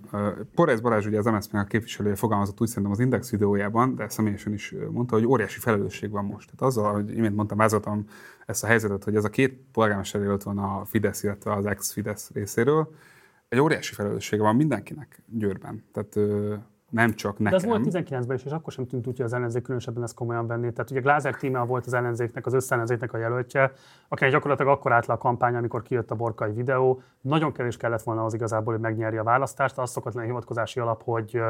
[0.55, 4.53] Porez Balázs, ugye az MSZP a képviselője fogalmazott úgy szerintem az Index videójában, de személyesen
[4.53, 6.45] is mondta, hogy óriási felelősség van most.
[6.45, 8.05] Tehát azzal, hogy imént mondtam, vázoltam
[8.45, 12.31] ezt a helyzetet, hogy ez a két polgármester jelölt van a Fidesz, illetve az ex-Fidesz
[12.33, 12.95] részéről,
[13.49, 15.83] egy óriási felelőssége van mindenkinek Győrben.
[15.91, 16.19] Tehát
[16.93, 17.59] nem csak nekem.
[17.59, 20.13] De az volt 19-ben is, és akkor sem tűnt úgy, hogy az ellenzék különösebben ezt
[20.13, 20.73] komolyan venni.
[20.73, 23.71] Tehát ugye Glázer Tímea volt az ellenzéknek, az összellenzéknek a jelöltje,
[24.07, 27.01] akinek gyakorlatilag akkor állt le a kampány, amikor kijött a borkai videó.
[27.21, 29.77] Nagyon kevés kellett volna az igazából, hogy megnyerje a választást.
[29.77, 31.41] Az szokatlan hivatkozási alap, hogy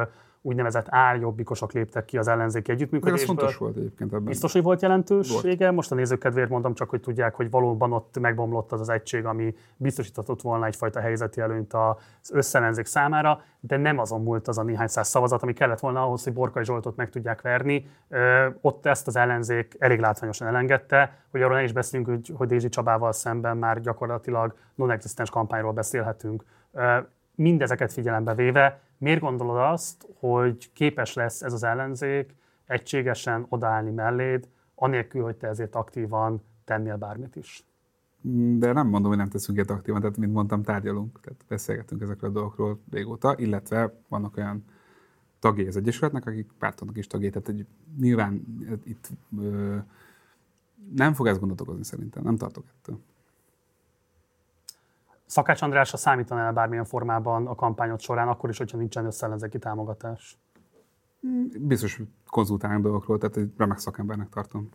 [0.46, 3.22] úgynevezett áljobbikosok léptek ki az ellenzéki együttműködésből.
[3.22, 4.24] Ez fontos volt egyébként ebben.
[4.24, 5.64] Biztos, hogy volt jelentősége.
[5.66, 5.76] Volt.
[5.76, 9.26] Most a nézők kedvéért mondom csak, hogy tudják, hogy valóban ott megbomlott az az egység,
[9.26, 14.64] ami biztosítatott volna egyfajta helyzeti előnyt az összellenzék számára, de nem azon múlt az a
[14.64, 17.86] néhány száz szavazat, ami kellett volna ahhoz, hogy Borkai Zsoltot meg tudják verni.
[18.10, 22.48] Ö, ott ezt az ellenzék elég látványosan elengedte, hogy arról ne is beszélünk, hogy, hogy
[22.48, 26.44] Dézsi Csabával szemben már gyakorlatilag non-existens kampányról beszélhetünk.
[26.72, 26.98] Ö,
[27.36, 32.36] mindezeket figyelembe véve, miért gondolod azt, hogy képes lesz ez az ellenzék
[32.66, 37.66] egységesen odaállni melléd, anélkül, hogy te ezért aktívan tennél bármit is?
[38.58, 42.30] De nem mondom, hogy nem teszünk ilyet aktívan, tehát mint mondtam, tárgyalunk, tehát beszélgetünk ezekről
[42.30, 44.64] a dolgokról régóta, illetve vannak olyan
[45.40, 47.66] tagjai az Egyesületnek, akik pártoknak is tagjai, tehát hogy
[48.00, 48.46] nyilván
[48.84, 49.78] itt ö,
[50.96, 53.00] nem fog ez gondot okozni szerintem, nem tartok ettől.
[55.34, 60.38] Szakács Andrásra számítanál bármilyen formában a kampányod során, akkor is, hogyha nincsen összellenzeki támogatás?
[61.60, 64.70] Biztos, hogy konzultálnak dolgokról, tehát egy remek szakembernek tartom.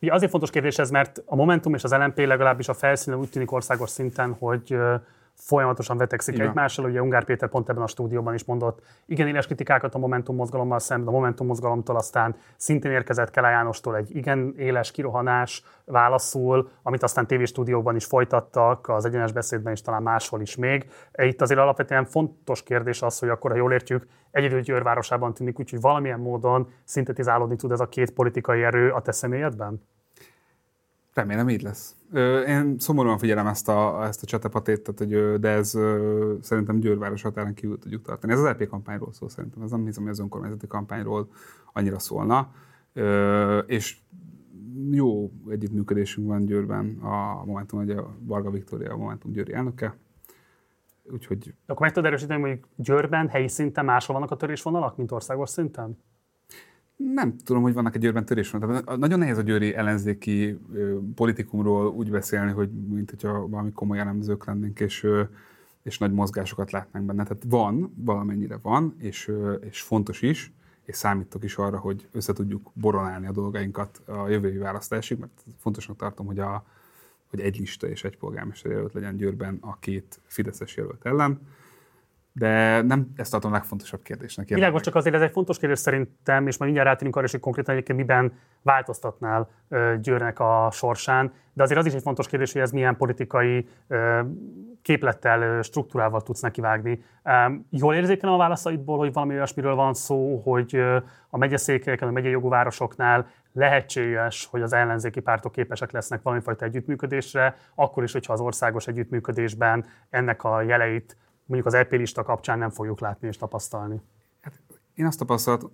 [0.00, 3.30] Ugye azért fontos kérdés ez, mert a Momentum és az LMP legalábbis a felszínen úgy
[3.30, 4.76] tűnik országos szinten, hogy
[5.40, 6.48] folyamatosan vetekszik Igen.
[6.48, 6.84] egymással.
[6.84, 10.78] Ugye Ungár Péter pont ebben a stúdióban is mondott igen éles kritikákat a Momentum mozgalommal
[10.78, 17.02] szemben, a Momentum mozgalomtól aztán szintén érkezett Kelá Jánostól egy igen éles kirohanás válaszul, amit
[17.02, 20.90] aztán tévéstúdióban is folytattak, az egyenes beszédben is talán máshol is még.
[21.12, 25.58] Itt azért alapvetően fontos kérdés az, hogy akkor, ha jól értjük, egyedül Győr városában tűnik,
[25.58, 29.82] úgyhogy valamilyen módon szintetizálódni tud ez a két politikai erő a te személyedben?
[31.14, 31.96] Remélem így lesz.
[32.46, 35.70] Én szomorúan figyelem ezt a, ezt a csatapatét, tehát, hogy, de ez
[36.40, 38.32] szerintem Győrváros határán kívül tudjuk tartani.
[38.32, 41.28] Ez az LP kampányról szól szerintem, ez nem hiszem, hogy az önkormányzati kampányról
[41.72, 42.52] annyira szólna.
[43.66, 43.98] És
[44.90, 49.96] jó együttműködésünk van Győrben, a Momentum, a Varga Viktória a Momentum Győri elnöke,
[51.12, 51.54] úgyhogy...
[51.66, 55.98] Akkor meg tudod erősíteni, hogy Győrben helyi szinten máshol vannak a törésvonalak, mint országos szinten?
[57.04, 58.96] Nem tudom, hogy vannak egy győrben törésvonalak.
[58.96, 60.58] Nagyon nehéz a győri ellenzéki
[61.14, 65.06] politikumról úgy beszélni, hogy mint hogyha valami komoly elemzők lennénk, és,
[65.82, 67.22] és nagy mozgásokat látnánk benne.
[67.22, 70.52] Tehát van, valamennyire van, és, és fontos is,
[70.84, 75.96] és számítok is arra, hogy össze tudjuk boronálni a dolgainkat a jövői választásig, mert fontosnak
[75.96, 76.64] tartom, hogy, a,
[77.30, 81.40] hogy egy lista és egy polgármester jelölt legyen Győrben a két Fideszes jelölt ellen
[82.32, 84.48] de nem ezt tartom a legfontosabb kérdésnek.
[84.48, 87.74] Világos, csak azért ez egy fontos kérdés szerintem, és majd mindjárt rátérünk arra hogy konkrétan
[87.74, 89.48] egyébként miben változtatnál
[90.00, 93.68] Győrnek a sorsán, de azért az is egy fontos kérdés, hogy ez milyen politikai
[94.82, 97.02] képlettel, struktúrával tudsz nekivágni.
[97.70, 100.82] Jól érzékelem a válaszaidból, hogy valami olyasmiről van szó, hogy
[101.30, 107.56] a megyeszékeken, a megyei jogú városoknál lehetséges, hogy az ellenzéki pártok képesek lesznek valamifajta együttműködésre,
[107.74, 111.16] akkor is, hogyha az országos együttműködésben ennek a jeleit
[111.50, 114.00] mondjuk az EP lista kapcsán nem fogjuk látni és tapasztalni?
[114.40, 114.60] Hát
[114.94, 115.66] én azt tapasztalt,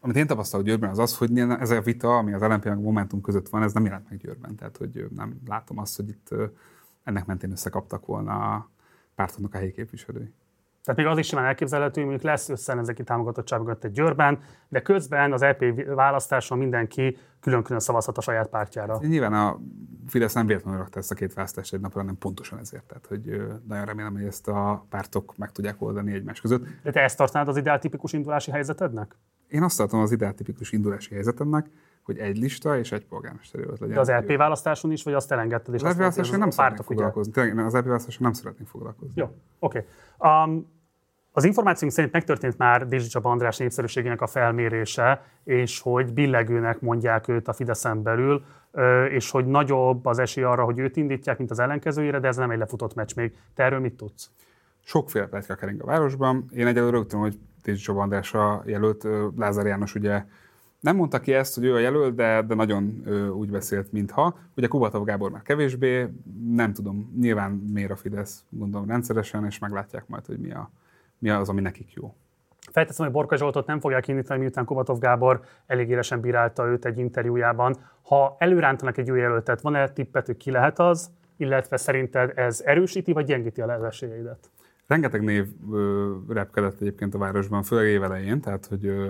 [0.00, 3.20] amit én tapasztalok Győrben, az az, hogy ez a vita, ami az LNP meg Momentum
[3.20, 4.54] között van, ez nem jelent meg Győrben.
[4.54, 6.34] Tehát, hogy nem látom azt, hogy itt
[7.02, 8.70] ennek mentén összekaptak volna a
[9.14, 10.32] pártoknak a helyi képviselői.
[10.86, 14.82] Tehát még az is simán elképzelhető, hogy mondjuk lesz összellenzéki támogatottság mögött egy Győrben, de
[14.82, 18.98] közben az EP választáson mindenki külön-külön szavazhat a saját pártjára.
[19.00, 19.58] Nyilván a
[20.06, 22.84] Fidesz nem véletlenül rakta ezt a két választást egy napra, hanem pontosan ezért.
[22.84, 26.66] Tehát, hogy nagyon remélem, hogy ezt a pártok meg tudják oldani egymás között.
[26.82, 29.16] De te ezt tartanád az ideáltipikus indulási helyzetednek?
[29.48, 31.66] Én azt tartom az ideáltipikus indulási helyzetemnek,
[32.06, 33.94] hogy egy lista és egy polgármester jelölt legyen.
[33.94, 35.74] De az LP választáson is, vagy azt elengedted?
[35.74, 37.32] És az LP választáson nem szeretnék foglalkozni.
[37.32, 39.12] Tényleg, az LP választáson nem szeretnék foglalkozni.
[39.14, 39.24] Jó,
[39.58, 39.86] oké.
[40.18, 40.44] Okay.
[40.44, 40.74] Um,
[41.32, 47.28] Az információnk szerint megtörtént már Dézsi Csaba András népszerűségének a felmérése, és hogy billegőnek mondják
[47.28, 48.44] őt a Fideszen belül,
[49.10, 52.50] és hogy nagyobb az esély arra, hogy őt indítják, mint az ellenkezőjére, de ez nem
[52.50, 53.36] egy lefutott meccs még.
[53.54, 54.30] Te erről mit tudsz?
[54.84, 56.44] Sokféle pletyka kering a városban.
[56.54, 60.24] Én egyelőre rögtön, hogy Dézsi Csaba András a jelölt, Lázár János ugye
[60.86, 64.38] nem mondta ki ezt, hogy ő a jelölt, de, de nagyon ö, úgy beszélt, mintha.
[64.56, 66.08] Ugye Kubatov Gábor már kevésbé,
[66.50, 70.70] nem tudom, nyilván miért a Fidesz, gondolom rendszeresen, és meglátják majd, hogy mi, a,
[71.18, 72.14] mi az, ami nekik jó.
[72.72, 76.98] Felteszem, hogy Borka Zsoltot nem fogják indítani, miután Kubatov Gábor elég élesen bírálta őt egy
[76.98, 77.76] interjújában.
[78.02, 83.12] Ha előrántanak egy új jelöltet, van-e tippet, hogy ki lehet az, illetve szerinted ez erősíti
[83.12, 84.50] vagy gyengíti a esélyeidet?
[84.86, 89.08] Rengeteg név ö, repkedett egyébként a városban, főleg évelején, tehát hogy ö,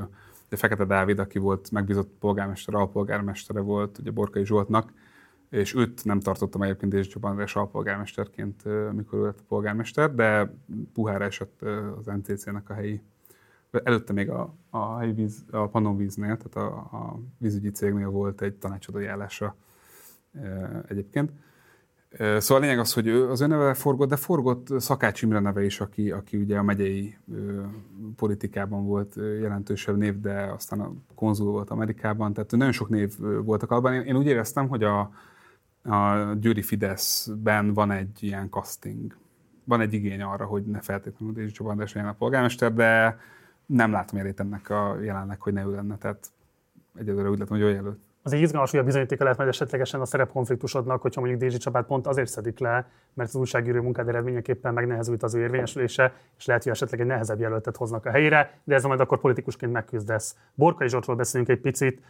[0.48, 4.92] de Fekete Dávid, aki volt megbízott polgármester, alpolgármestere volt ugye Borkai Zsoltnak,
[5.50, 10.54] és őt nem tartottam egyébként Dézsi András alpolgármesterként, amikor ő lett a polgármester, de
[10.92, 11.62] puhára esett
[11.98, 13.02] az NTC-nek a helyi,
[13.70, 18.54] előtte még a, a helyi víz, a Pannonvíznél, tehát a, a vízügyi cégnél volt egy
[18.54, 19.56] tanácsadói állása
[20.88, 21.32] egyébként.
[22.18, 25.64] Szóval a lényeg az, hogy ő az ő neve forgott, de forgott Szakács Imre neve
[25.64, 27.62] is, aki, aki ugye a megyei ö,
[28.16, 33.70] politikában volt jelentősebb név, de aztán a konzul volt Amerikában, tehát nagyon sok név voltak
[33.70, 33.94] abban.
[33.94, 34.98] Én, én úgy éreztem, hogy a,
[35.82, 39.16] a Győri Fideszben van egy ilyen casting.
[39.64, 43.20] Van egy igény arra, hogy ne feltétlenül Dézsi Csaba András legyen a polgármester, de
[43.66, 45.96] nem látom érét ennek a jelenleg, hogy ne ő lenne.
[45.96, 46.30] Tehát
[46.98, 50.04] egyelőre úgy látom, hogy ő jelölt az egy izgalmas, hogy bizonyítéka lehet majd esetlegesen a
[50.04, 55.22] szerepkonfliktusodnak, hogyha mondjuk Dézsi Csabát pont azért szedik le, mert az újságíró munkád eredményeképpen megnehezült
[55.22, 58.88] az ő érvényesülése, és lehet, hogy esetleg egy nehezebb jelöltet hoznak a helyére, de ezzel
[58.88, 60.36] majd akkor politikusként megküzdesz.
[60.54, 62.02] Borkai Zsoltról beszélünk egy picit.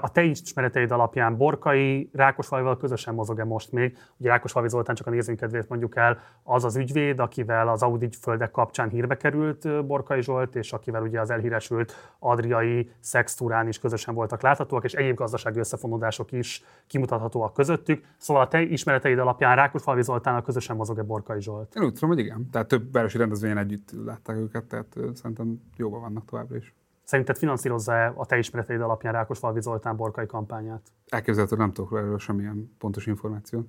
[0.00, 3.96] A te ismereteid alapján Borkai Rákosfalvival közösen mozog-e most még?
[4.16, 8.08] Ugye Rákosfalvi Zoltán csak a nézőink kedvéért mondjuk el, az az ügyvéd, akivel az Audi
[8.20, 14.14] földek kapcsán hírbe került Borkai Zsolt, és akivel ugye az elhíresült adriai szextúrán is közösen
[14.14, 18.04] voltak láthatóak, és egyéb gazdasági összefonódások is kimutathatóak közöttük.
[18.16, 21.74] Szóval a te ismereteid alapján Rákosfalvi Zoltánnal közösen mozog-e Borkai Zsolt?
[21.74, 22.48] Én úgy tudom, hogy igen.
[22.50, 26.74] Tehát több városi rendezvényen együtt látták őket, tehát szerintem jóban vannak továbbra is.
[27.04, 30.82] Szerinted finanszírozza-e a te ismereteid alapján Rákosfalvi Zoltán Borkai kampányát?
[31.08, 33.66] Elképzelhető, nem tudok erről semmilyen pontos információt.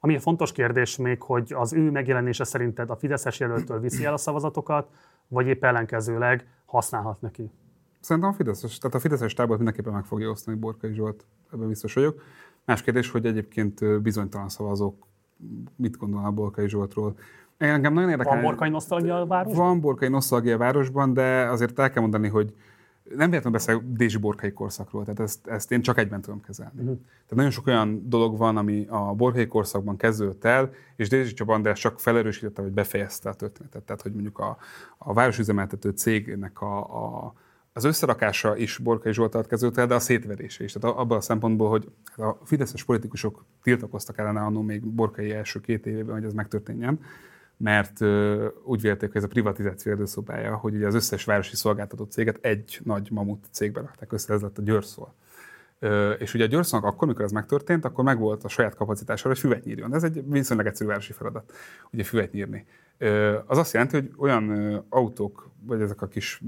[0.00, 4.12] Ami a fontos kérdés még, hogy az ő megjelenése szerinted a Fideszes jelöltől viszi el
[4.12, 4.88] a szavazatokat,
[5.28, 7.50] vagy épp ellenkezőleg használhat neki?
[8.00, 11.94] Szerintem a Fideszes, tehát a Fideszes tábor mindenképpen meg fogja osztani Borkai Zsolt, ebben biztos
[11.94, 12.22] vagyok.
[12.64, 15.06] Más kérdés, hogy egyébként bizonytalan szavazók
[15.76, 17.14] mit gondolnak Borkai Zsoltról.
[17.56, 18.32] Engem nagyon érdekel.
[18.32, 19.66] Van borkai nosztalgia a városban?
[19.66, 22.54] Van borkai nosztalgia a városban, de azért el kell mondani, hogy
[23.02, 26.80] nem véletlenül beszél Dézsi Borkai korszakról, tehát ezt, ezt én csak egyben tudom kezelni.
[26.80, 26.96] Uh-huh.
[26.96, 31.54] Tehát nagyon sok olyan dolog van, ami a Borkai korszakban kezdődött el, és Dézsi Csaba
[31.54, 33.82] András csak felerősítette, vagy befejezte a történetet.
[33.82, 34.56] Tehát, hogy mondjuk a,
[34.98, 37.32] a városüzemeltető cégnek a, a
[37.72, 40.72] az összerakása is Borkai Zsolt alatt kezdődött el, de a szétverése is.
[40.72, 45.86] Tehát abban a szempontból, hogy a fideszes politikusok tiltakoztak ellene annó még Borkai első két
[45.86, 47.00] évében, hogy ez megtörténjen,
[47.56, 48.00] mert
[48.64, 52.80] úgy vélték, hogy ez a privatizáció előszobája, hogy ugye az összes városi szolgáltató céget egy
[52.84, 55.14] nagy mamut cégbe rakták össze, ez lett a Győrszól.
[55.82, 59.38] Uh, és ugye a Győrszónak akkor, mikor ez megtörtént, akkor megvolt a saját kapacitása, hogy
[59.38, 59.94] füvet nyírjon.
[59.94, 61.52] Ez egy viszonylag egyszerű városi feladat,
[61.90, 62.66] ugye füvet nyírni
[63.46, 66.42] az azt jelenti, hogy olyan autók, vagy ezek a kis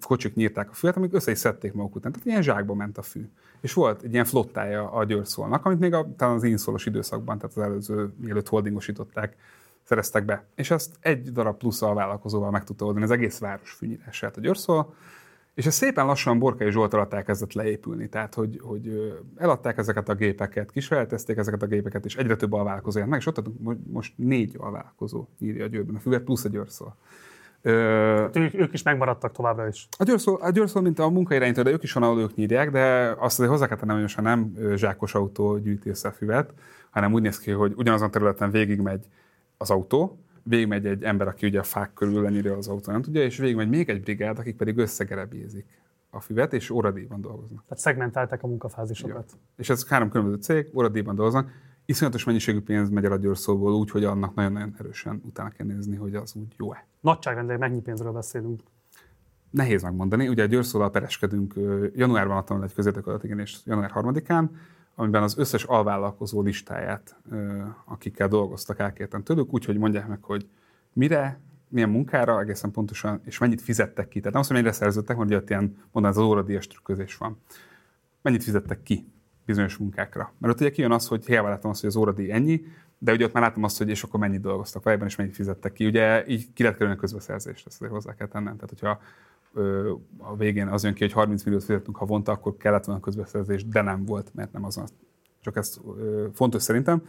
[0.00, 2.12] kocsik nyírták a füvet, amik össze is szedték maguk után.
[2.12, 3.28] Tehát ilyen zsákba ment a fű.
[3.60, 7.56] És volt egy ilyen flottája a Győrszólnak, amit még a, talán az inszolos időszakban, tehát
[7.56, 9.36] az előző, mielőtt holdingosították,
[9.82, 10.44] szereztek be.
[10.54, 14.36] És ezt egy darab plusz a vállalkozóval meg tudta oldani az egész város fűnyírását.
[14.36, 14.94] A Győrszól
[15.58, 18.08] és ez szépen lassan Borkai Zsolt alatt elkezdett leépülni.
[18.08, 23.04] Tehát, hogy, hogy eladták ezeket a gépeket, kisajátezték ezeket a gépeket, és egyre több alvállalkozó
[23.04, 23.42] meg, és ott
[23.92, 26.96] most négy alvállalkozó írja a Győrben a füvet, plusz a Győrszól.
[27.62, 29.88] Ö, ők, ők is megmaradtak továbbra is.
[29.98, 33.38] A Győrszól, a Győrszól mint a munkairányító, de ők is van, ők nyírják, de azt
[33.38, 36.52] azért hozzá kell tennem, hogy nem zsákos autó gyűjti össze a füvet,
[36.90, 39.06] hanem úgy néz ki, hogy ugyanazon területen végigmegy
[39.56, 40.18] az autó,
[40.48, 43.68] végigmegy egy ember, aki ugye a fák körül lenyírja az autó, nem tudja, és végigmegy
[43.68, 45.66] még egy brigád, akik pedig összegerebézik
[46.10, 47.62] a füvet, és óradíjban dolgoznak.
[47.62, 49.30] Tehát szegmentálták a munkafázisokat.
[49.32, 49.38] Ja.
[49.56, 51.50] És ez három különböző cég, óradíjban dolgoznak.
[51.84, 55.96] Iszonyatos mennyiségű pénz megy el a győrszóból úgy, hogy annak nagyon-nagyon erősen utána kell nézni,
[55.96, 56.86] hogy az úgy jó-e.
[57.00, 58.62] Nagyságrendileg mennyi pénzről beszélünk?
[59.50, 60.28] Nehéz megmondani.
[60.28, 61.54] Ugye a győrszóval pereskedünk,
[61.94, 64.48] januárban adtam egy közétek igen, és január 3-án,
[64.98, 67.16] amiben az összes alvállalkozó listáját,
[67.84, 70.48] akikkel dolgoztak, elkértem tőlük, úgyhogy mondják meg, hogy
[70.92, 74.18] mire, milyen munkára egészen pontosan, és mennyit fizettek ki.
[74.18, 77.38] Tehát nem azt mondom, mennyire szerződtek, mert ott ilyen, mondaná, az óradíjas trükközés van.
[78.22, 79.12] Mennyit fizettek ki
[79.44, 80.32] bizonyos munkákra.
[80.38, 82.64] Mert ott ugye kijön az, hogy hiába látom azt, hogy az óradíj ennyi,
[82.98, 85.72] de ugye ott már láttam azt, hogy és akkor mennyit dolgoztak valójában, és mennyit fizettek
[85.72, 85.86] ki.
[85.86, 88.54] Ugye így ki lehet kerülni a közbeszerzést, ezt azért hozzá kell tennem.
[88.54, 89.00] Tehát, hogyha
[90.18, 93.82] a végén az jön ki, hogy 30 milliót fizettünk havonta, akkor kellett volna közbeszerzés, de
[93.82, 94.84] nem volt, mert nem azon.
[95.40, 95.80] Csak ez
[96.32, 97.02] fontos szerintem.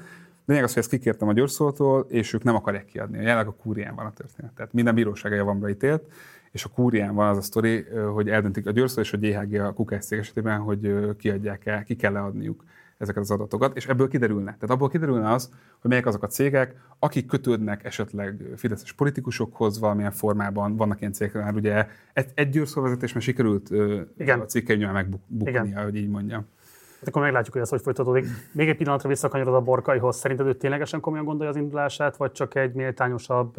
[0.45, 3.17] Lényeg az, hogy ezt kikértem a győrszótól, és ők nem akarják kiadni.
[3.17, 4.53] Jelenleg a kúrián van a történet.
[4.53, 6.03] Tehát minden bíróság javamra ítélt,
[6.51, 9.73] és a kúrián van az a sztori, hogy eldöntik a győrszó és a GHG a
[9.73, 12.63] kukás esetében, hogy kiadják el, ki kell leadniuk
[12.99, 14.51] ezeket az adatokat, és ebből kiderülne.
[14.51, 15.49] Tehát abból kiderülne az,
[15.81, 21.33] hogy melyek azok a cégek, akik kötődnek esetleg fideszes politikusokhoz valamilyen formában, vannak ilyen cégek,
[21.33, 23.69] már ugye egy, egy győrszóvezetés, mert sikerült
[24.17, 24.39] Igen.
[24.39, 26.45] a cikkeinyel megbukni, ahogy így mondjam.
[26.99, 28.25] Hát akkor meglátjuk, hogy ez hogy folytatódik.
[28.51, 30.15] Még egy pillanatra visszakanyarod a borkaihoz.
[30.15, 33.55] Szerinted ő ténylegesen komolyan gondolja az indulását, vagy csak egy méltányosabb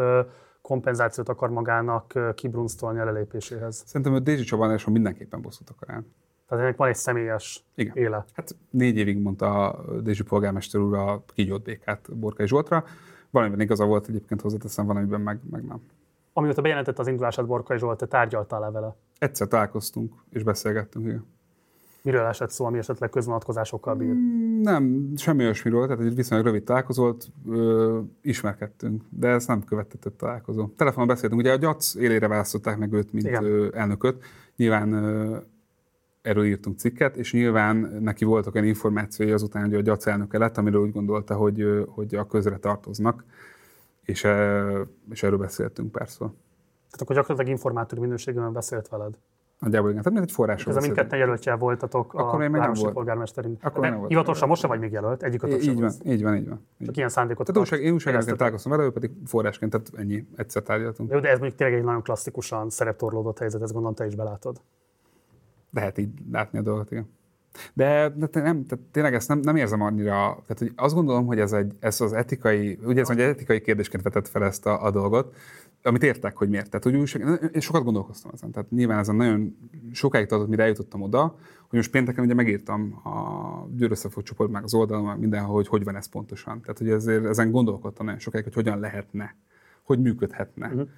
[0.63, 3.83] kompenzációt akar magának kibrunsztolni a lelépéséhez?
[3.87, 6.05] Szerintem ő Dézsi Csabanásról mindenképpen bosszút akar el.
[6.51, 7.97] Tehát ennek van egy személyes Igen.
[7.97, 8.25] éle.
[8.33, 12.85] Hát négy évig mondta a Dézsi polgármester úr a kígyót békát Borkai Zsoltra.
[13.31, 15.81] Valamiben igaza volt egyébként hozzáteszem, valamiben meg, meg nem.
[16.33, 18.97] Amióta bejelentett az indulását Borkai Zsolt, te tárgyaltál le vele?
[19.19, 21.27] Egyszer találkoztunk, és beszélgettünk, igen.
[22.03, 24.13] Miről esett szó, ami esetleg közvonatkozásokkal bír?
[24.13, 29.99] Mm, nem, semmi olyasmiről, tehát egy viszonylag rövid találkozót, ö, ismerkedtünk, de ez nem követte
[29.99, 30.67] több találkozó.
[30.77, 34.25] Telefonon beszéltünk, ugye a GYAC élére választották meg őt, mint ö, elnököt.
[34.57, 35.37] Nyilván ö,
[36.23, 40.57] erről írtunk cikket, és nyilván neki voltak olyan információi azután, hogy a GYAC elnöke lett,
[40.57, 43.25] amiről úgy gondolta, hogy, hogy a közre tartoznak,
[44.03, 44.27] és,
[45.11, 46.19] és erről beszéltünk persze.
[46.19, 49.15] Tehát akkor gyakorlatilag informátor minőségében beszélt veled?
[49.59, 50.03] Nagyjából igen.
[50.03, 53.59] Tehát mint egy forrásról Ez a mindketten jelöltje voltatok akkor a városi polgármesterin.
[53.63, 54.09] Akkor nem volt.
[54.09, 56.67] Hivatalosan most sem vagy még jelölt, egyik így, így van, így van, így van.
[56.85, 57.47] Csak ilyen szándékot.
[57.47, 61.11] Tehát újság, én újságárként találkoztam vele, ő pedig forrásként, tehát ennyi, egyszer tárgyaltunk.
[61.11, 64.61] De, de ez mondjuk tényleg egy nagyon klasszikusan szereptorlódott helyzet, ezt gondolom te is belátod.
[65.71, 67.09] Lehet így látni a dolgot, igen.
[67.73, 71.39] De, de nem, tehát tényleg ezt nem, nem érzem annyira, tehát hogy azt gondolom, hogy
[71.39, 74.91] ez, egy, ez az etikai, ugye ez egy etikai kérdésként vetett fel ezt a, a
[74.91, 75.35] dolgot,
[75.83, 76.71] amit értek, hogy miért.
[76.71, 78.51] Tehát, hogy újság, én sokat gondolkoztam ezen.
[78.51, 79.57] Tehát nyilván ezen nagyon
[79.93, 81.37] sokáig tartott, mire eljutottam oda,
[81.69, 85.85] hogy most pénteken ugye megírtam a Győr csoport, meg az oldalon, meg mindenhol, hogy hogy
[85.85, 86.61] van ez pontosan.
[86.61, 89.37] Tehát, hogy ezért ezen gondolkodtam nagyon sokáig, hogy hogyan lehetne,
[89.83, 90.67] hogy működhetne.
[90.67, 90.89] Uh-huh.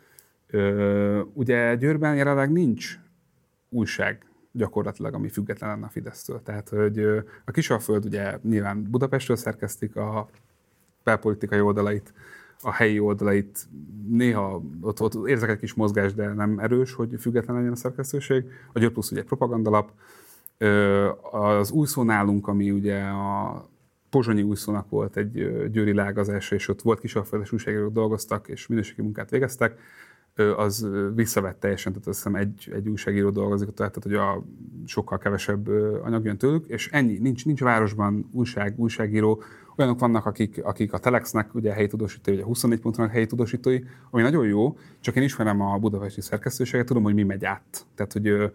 [0.47, 2.99] Ö, ugye Győrben jelenleg nincs
[3.69, 6.43] újság gyakorlatilag, ami független lenne a Fidesztől.
[6.43, 6.99] Tehát, hogy
[7.45, 10.29] a Kisalföld ugye nyilván Budapestről szerkeztik a
[11.05, 12.13] belpolitikai oldalait,
[12.63, 13.69] a helyi oldalait
[14.09, 18.45] néha ott, ott érzek egy kis mozgás, de nem erős, hogy független legyen a szerkesztőség.
[18.73, 19.91] A Győr Plusz ugye egy propagandalap.
[21.31, 23.65] Az újszó nálunk, ami ugye a
[24.11, 25.33] Pozsonyi újszónak volt egy
[25.71, 29.79] győri lágazás, és ott volt kisalföldes újságírók dolgoztak, és minőségi munkát végeztek
[30.57, 34.45] az visszavett teljesen, tehát azt hiszem egy, egy újságíró dolgozik, tehát hogy a
[34.87, 35.69] sokkal kevesebb
[36.03, 39.43] anyag jön tőlük, és ennyi, nincs, nincs a városban újság, újságíró,
[39.77, 43.81] olyanok vannak, akik, akik a Telexnek ugye helyi tudósítói, ugye 24 pontnak helyi tudósítói,
[44.11, 47.87] ami nagyon jó, csak én ismerem a budapesti szerkesztőséget, tudom, hogy mi megy át.
[47.95, 48.53] Tehát, hogy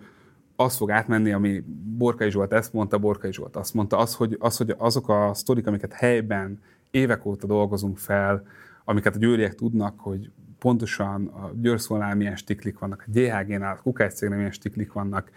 [0.55, 1.63] az fog átmenni, ami
[1.97, 5.67] Borkai Zsolt ezt mondta, Borkai Zsolt azt mondta, az, hogy, az, hogy azok a sztorik,
[5.67, 6.59] amiket helyben
[6.91, 8.45] évek óta dolgozunk fel,
[8.85, 10.31] amiket a győriek tudnak, hogy
[10.67, 15.31] pontosan a Győrszónál milyen stiklik vannak, a DHG-nál, a Kukács cégnél milyen stiklik vannak,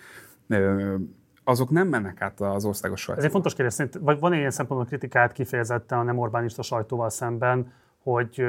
[1.44, 3.18] azok nem mennek át az országos sajtóba.
[3.18, 7.10] Ez egy fontos kérdés, szerint, vagy van ilyen szempontból kritikát kifejezetten a nem Orbánista sajtóval
[7.10, 7.72] szemben,
[8.02, 8.40] hogy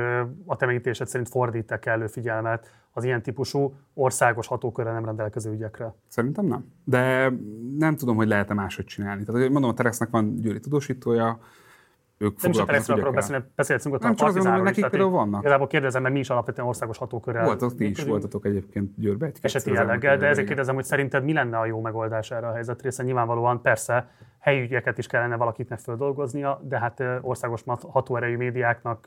[0.45, 5.93] a te megítésed szerint fordít elő figyelmet az ilyen típusú országos hatókörre nem rendelkező ügyekre?
[6.07, 6.65] Szerintem nem.
[6.83, 7.33] De
[7.77, 9.23] nem tudom, hogy lehet-e máshogy csinálni.
[9.23, 11.39] Tehát mondom, a Terexnek van győri tudósítója,
[12.21, 15.41] ők Nem is a akarok beszélni, beszélhetünk ott nem, a Partizáról nekik például vannak.
[15.41, 17.45] Igazából kérdezem, mert mi is alapvetően országos hatókörrel.
[17.45, 21.33] Voltatok ti is, voltatok egyébként Győrbe egy Eseti jelleggel, de ezért kérdezem, hogy szerinted mi
[21.33, 24.09] lenne a jó megoldás erre a helyzetre, hiszen nyilvánvalóan persze
[24.39, 29.05] helyi ügyeket is kellene valakitnek földolgoznia, de hát országos hatóerejű médiáknak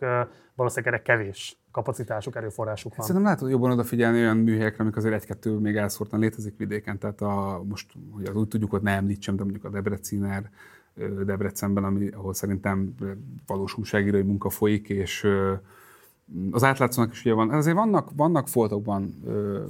[0.54, 3.06] valószínűleg erre kevés kapacitásuk, erőforrásuk van.
[3.06, 6.98] Szerintem lehet jobban odafigyelni olyan műhelyekre, amik azért egy-kettő még elszórtan létezik vidéken.
[6.98, 10.50] Tehát a, most, hogy az úgy tudjuk, hogy nem említsem, de mondjuk a Debreciner,
[11.24, 12.94] Debrecenben, ami, ahol szerintem
[13.46, 15.26] valós újságírói munka folyik, és
[16.50, 19.14] az átlátszónak is ugye van, azért vannak, vannak foltokban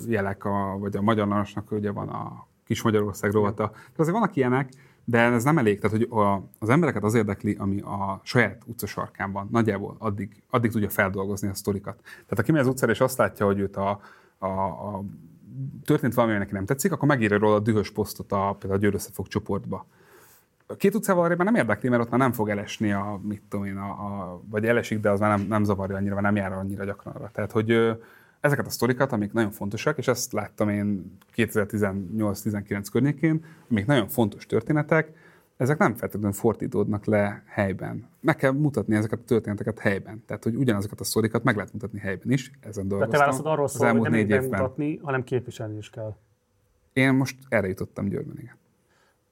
[0.07, 4.37] jelek, a, vagy a Magyar Narancsnak ugye van a Kis Magyarország rovata, de azért vannak
[4.37, 4.69] ilyenek,
[5.05, 5.81] de ez nem elég.
[5.81, 9.49] Tehát, hogy a, az embereket az érdekli, ami a saját utcasarkán van.
[9.51, 12.01] Nagyjából addig, addig tudja feldolgozni a sztorikat.
[12.03, 14.01] Tehát aki megy az utcára és azt látja, hogy őt a,
[14.39, 15.05] a, a
[15.85, 18.95] történt valami, neki nem tetszik, akkor megírja róla a dühös posztot a, például a Győr
[18.95, 19.87] Összefog csoportba
[20.77, 23.77] két utcával már nem érdekli, mert ott már nem fog elesni a, mit tudom én,
[23.77, 27.31] a, a, vagy elesik, de az már nem, nem zavarja annyira, nem jár annyira gyakran.
[27.33, 27.93] Tehát, hogy ö,
[28.41, 34.47] ezeket a sztorikat, amik nagyon fontosak, és ezt láttam én 2018-19 környékén, amik nagyon fontos
[34.47, 35.13] történetek,
[35.57, 38.09] ezek nem feltétlenül fordítódnak le helyben.
[38.21, 40.23] Meg kell mutatni ezeket a történeteket helyben.
[40.27, 42.51] Tehát, hogy ugyanazokat a sztorikat meg lehet mutatni helyben is.
[42.61, 44.43] Ezen De te válaszod arról szól, hogy nem évben.
[44.43, 46.17] mutatni, hanem képviselni is kell.
[46.93, 48.57] Én most erre jutottam Győrben, igen.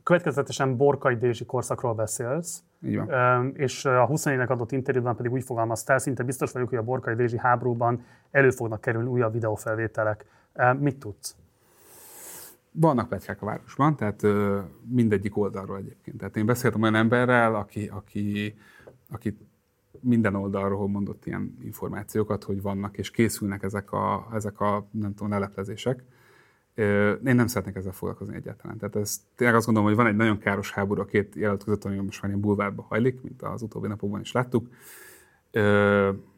[0.03, 2.62] Következetesen Borkai Dézsi korszakról beszélsz.
[2.84, 3.55] Így van.
[3.57, 7.38] És a 24-nek adott interjúban pedig úgy fogalmaztál, szinte biztos vagyok, hogy a Borkai Dézsi
[7.38, 10.24] háborúban elő fognak kerülni újabb videófelvételek.
[10.78, 11.36] Mit tudsz?
[12.70, 14.22] Vannak pletykák a városban, tehát
[14.88, 16.18] mindegyik oldalról egyébként.
[16.18, 18.55] Tehát én beszéltem olyan emberrel, aki, aki,
[19.11, 19.38] aki
[20.00, 25.32] minden oldalról mondott ilyen információkat, hogy vannak, és készülnek ezek a, ezek a nem tudom,
[25.32, 26.05] leleplezések.
[26.75, 28.79] Én nem szeretnék ezzel foglalkozni egyáltalán.
[28.79, 31.85] Tehát ez, tényleg azt gondolom, hogy van egy nagyon káros háború a két jelölt között,
[31.85, 34.68] ami most már ilyen bulvárba hajlik, mint az utóbbi napokban is láttuk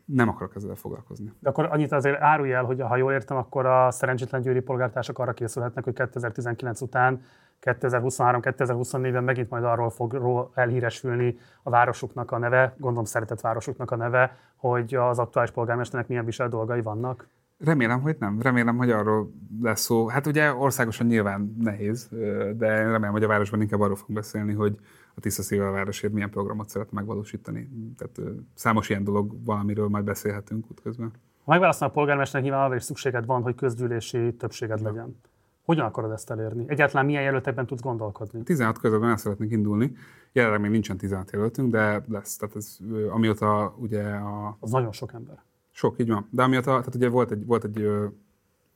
[0.05, 1.33] nem akarok ezzel foglalkozni.
[1.41, 5.19] De akkor annyit azért árulj el, hogy ha jól értem, akkor a szerencsétlen győri polgártársak
[5.19, 7.23] arra készülhetnek, hogy 2019 után
[7.63, 14.37] 2023-2024-ben megint majd arról fog elhíresülni a városuknak a neve, gondolom szeretett városuknak a neve,
[14.57, 17.29] hogy az aktuális polgármesternek milyen visel dolgai vannak.
[17.59, 18.41] Remélem, hogy nem.
[18.41, 19.33] Remélem, hogy arról
[19.63, 20.09] lesz szó.
[20.09, 22.09] Hát ugye országosan nyilván nehéz,
[22.57, 24.79] de remélem, hogy a városban inkább arról fogunk beszélni, hogy
[25.15, 27.69] a Tiszta Szívvel városért milyen programot szeretne megvalósítani.
[27.97, 31.13] Tehát számos ilyen dolog valamiről majd beszélhetünk útközben.
[31.45, 34.87] Ha megválasztanak a polgármesternek, nyilván arra is szükséged van, hogy közgyűlési többséged ja.
[34.87, 35.21] legyen.
[35.65, 36.65] Hogyan akarod ezt elérni?
[36.67, 38.43] Egyáltalán milyen jelöltekben tudsz gondolkodni?
[38.43, 39.93] 16 közben el szeretnék indulni.
[40.33, 42.37] Jelenleg még nincsen 16 jelöltünk, de lesz.
[42.37, 42.79] Tehát ez,
[43.11, 44.57] amióta ugye a...
[44.61, 45.43] Az nagyon sok ember.
[45.77, 46.27] Sok, így van.
[46.31, 47.89] De amióta, tehát ugye volt egy, volt egy,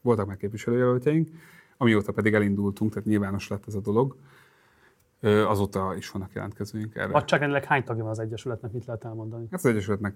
[0.01, 1.29] voltak már képviselőjelöltjeink,
[1.77, 4.17] amióta pedig elindultunk, tehát nyilvános lett ez a dolog,
[5.21, 7.13] Azóta is vannak jelentkezőink erre.
[7.13, 9.47] Nagyságrendileg hány tagja van az Egyesületnek, mit lehet elmondani?
[9.51, 10.15] Hát az Egyesületnek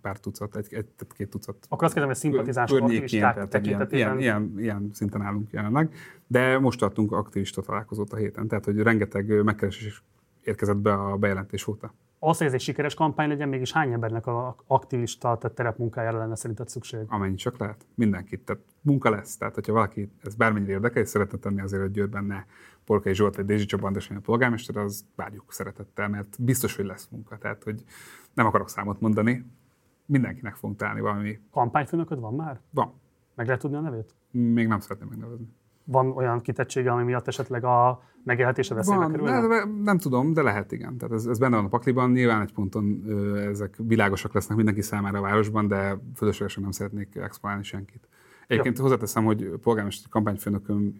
[0.00, 1.56] pár tucat, egy, egy két tucat.
[1.68, 4.18] Akkor azt kérdezem, hogy szimpatizánsok, aktivisták tekintetében.
[4.18, 5.94] Ilyen, ilyen, ilyen, szinten állunk jelenleg,
[6.26, 10.02] de most tartunk aktivista találkozót a héten, tehát hogy rengeteg megkeresés
[10.42, 11.94] érkezett be a bejelentés óta.
[12.26, 16.36] Az, hogy ez egy sikeres kampány legyen, mégis hány embernek a aktivista, tehát terepmunkájára lenne
[16.36, 17.00] szerinted szükség?
[17.08, 17.86] Amennyi csak lehet.
[17.94, 18.44] Mindenkit.
[18.44, 19.36] Tehát munka lesz.
[19.36, 22.44] Tehát, hogyha valaki ez bármennyire érdekel, és szeretne tenni azért, hogy Győrben ne
[22.84, 27.38] Porkai Zsolt vagy Dézsi Csaba a polgármester, az várjuk szeretettel, mert biztos, hogy lesz munka.
[27.38, 27.84] Tehát, hogy
[28.34, 29.46] nem akarok számot mondani,
[30.06, 31.40] mindenkinek fogunk találni valami.
[31.50, 32.60] Kampányfőnököd van már?
[32.70, 32.92] Van.
[33.34, 34.14] Meg lehet tudni a nevét?
[34.30, 35.48] Még nem szeretném megnevezni.
[35.84, 39.26] Van olyan kitettsége, ami miatt esetleg a megélhetése veszélybe kerül?
[39.26, 40.96] Nem, nem tudom, de lehet igen.
[40.96, 42.10] Tehát ez, ez benne van a pakliban.
[42.10, 47.16] Nyilván egy ponton ö, ezek világosak lesznek mindenki számára a városban, de fölöslegesen nem szeretnék
[47.16, 48.08] exponálni senkit.
[48.46, 50.94] Egyébként hozzáteszem, hogy polgármesteri kampányfőnököm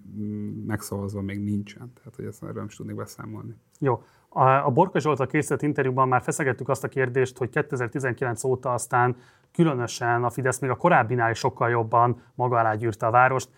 [0.66, 3.54] megszavazva még nincsen, tehát hogy ezt erről nem is tudnék beszámolni.
[3.78, 4.02] Jó.
[4.28, 9.16] A, a Borka Zsoltal készített interjúban már feszegettük azt a kérdést, hogy 2019 óta aztán
[9.52, 13.48] különösen a Fidesz még a korábbinál is sokkal jobban maga alá gyűrte a várost.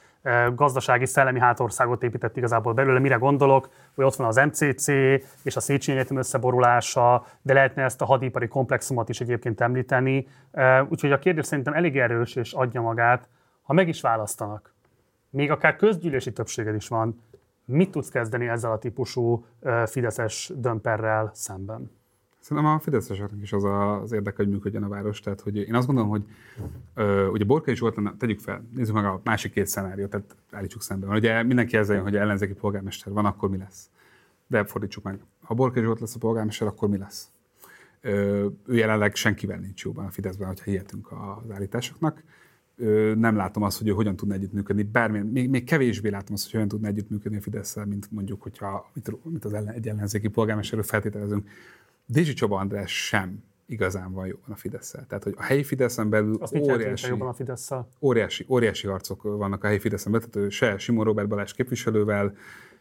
[0.54, 2.98] Gazdasági, szellemi hátországot épített igazából belőle.
[2.98, 4.88] Mire gondolok, hogy ott van az MCC
[5.42, 10.28] és a Széchenyi Egyetem összeborulása, de lehetne ezt a hadipari komplexumot is egyébként említeni.
[10.88, 13.28] Úgyhogy a kérdés szerintem elég erős és adja magát
[13.66, 14.74] ha meg is választanak,
[15.30, 17.22] még akár közgyűlési többséged is van,
[17.64, 19.44] mit tudsz kezdeni ezzel a típusú
[19.86, 21.90] fideszes dömperrel szemben?
[22.46, 25.20] Szerintem a fideszeseknek is az a, az érdeke, hogy működjön a város.
[25.20, 26.24] Tehát, hogy én azt gondolom, hogy
[26.94, 31.10] ö, ugye Borkai Zsoltán, tegyük fel, nézzük meg a másik két szenáriót, tehát állítsuk szemben.
[31.10, 33.90] Ugye mindenki ezzel jön, hogy ellenzéki polgármester van, akkor mi lesz?
[34.46, 35.20] De fordítsuk meg.
[35.42, 37.30] Ha Borkai Zsolt lesz a polgármester, akkor mi lesz?
[38.00, 42.22] Ö, ő jelenleg senkivel nincs jóban a Fideszben, hogyha hihetünk az állításoknak
[43.14, 46.52] nem látom azt, hogy ő hogyan tudna együttműködni, bármilyen, még, még kevésbé látom azt, hogy
[46.52, 48.90] hogyan tudna együttműködni a fidesz mint mondjuk, hogyha
[49.22, 51.48] mint az ellen, egy ellenzéki polgármesterről feltételezünk.
[52.06, 56.36] Dézsi Csaba András sem igazán van jobban a fidesz Tehát, hogy a helyi Fideszen belül
[56.40, 60.78] Azt óriási, jobban a fidesz óriási, óriási harcok vannak a helyi Fideszen belül, tehát se
[60.78, 62.32] Simon Robert Balázs képviselővel,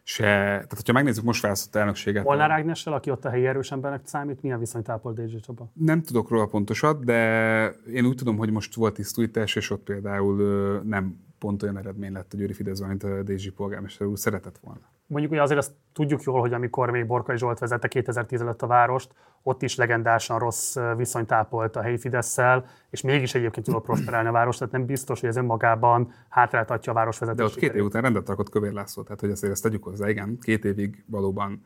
[0.07, 2.23] se, tehát hogyha megnézzük most választott elnökséget.
[2.23, 5.71] Molnár Ágnessel, aki ott a helyi erős embernek számít, milyen viszonyt ápol Dézsi Csaba?
[5.73, 10.35] Nem tudok róla pontosat, de én úgy tudom, hogy most volt tisztújtás, és ott például
[10.83, 14.94] nem pont olyan eredmény lett a Győri Fidesz, mint a Dézsi polgármester úr szeretett volna.
[15.07, 18.67] Mondjuk hogy azért azt tudjuk jól, hogy amikor még Borkai Zsolt vezette 2010 előtt a
[18.67, 22.37] várost, ott is legendásan rossz viszonyt ápolt a helyi fidesz
[22.89, 26.95] és mégis egyébként tudott prosperálni a város, tehát nem biztos, hogy ez önmagában hátráltatja a
[27.05, 27.35] vezetését.
[27.35, 30.09] De ott két év után rendet rakott Kövér László, tehát hogy azért ezt tegyük hozzá,
[30.09, 31.61] igen, két évig valóban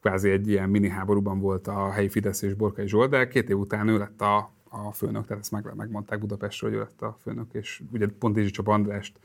[0.00, 3.58] kvázi egy ilyen mini háborúban volt a helyi Fidesz és Borkai Zsolt, de két év
[3.58, 7.16] után ő lett a, a főnök, tehát ezt meg, megmondták Budapestről, hogy ő lett a
[7.22, 9.18] főnök, és ugye pont Dizsi Csaba Andrást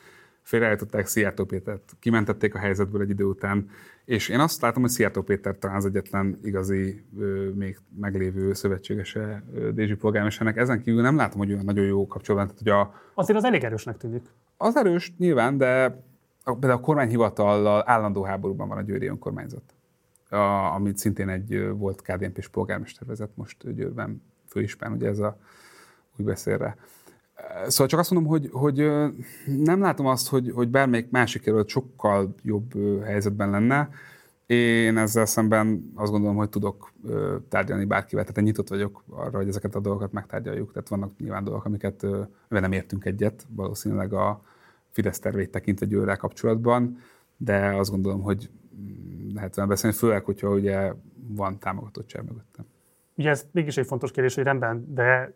[0.48, 3.70] félreállították Szijjártó Pétert, kimentették a helyzetből egy idő után,
[4.06, 7.06] és én azt látom, hogy Szijjártó Péter talán az egyetlen igazi,
[7.56, 9.44] még meglévő szövetségese
[9.74, 10.58] Dézsi polgármesternek.
[10.58, 12.56] Ezen kívül nem látom, hogy olyan nagyon jó kapcsolatban.
[12.56, 14.24] Tehát, hogy a, Azért az elég erősnek tűnik.
[14.58, 16.04] Az erős, nyilván, de
[16.44, 19.74] a, de a kormányhivatallal állandó háborúban van a győri önkormányzat.
[20.30, 20.36] a,
[20.74, 25.38] amit szintén egy volt KDNP-s polgármester vezet most Győrben főispán, ugye ez a
[26.18, 26.78] új beszélre.
[27.68, 28.92] Szóval csak azt mondom, hogy, hogy
[29.46, 32.74] nem látom azt, hogy, hogy bármelyik másik jelölt sokkal jobb
[33.04, 33.90] helyzetben lenne.
[34.46, 36.92] Én ezzel szemben azt gondolom, hogy tudok
[37.50, 40.72] tárgyalni bárkivel, tehát én nyitott vagyok arra, hogy ezeket a dolgokat megtárgyaljuk.
[40.72, 42.06] Tehát vannak nyilván dolgok, amiket
[42.48, 44.42] nem értünk egyet, valószínűleg a
[44.92, 47.02] Fidesz tervét tekintve győrrel kapcsolatban,
[47.38, 50.94] de azt gondolom, hogy mm, lehet velem beszélni, főleg, hogyha ugye
[51.28, 52.66] van támogatottság mögöttem.
[53.16, 55.34] Ugye ez mégis egy fontos kérdés, hogy rendben, de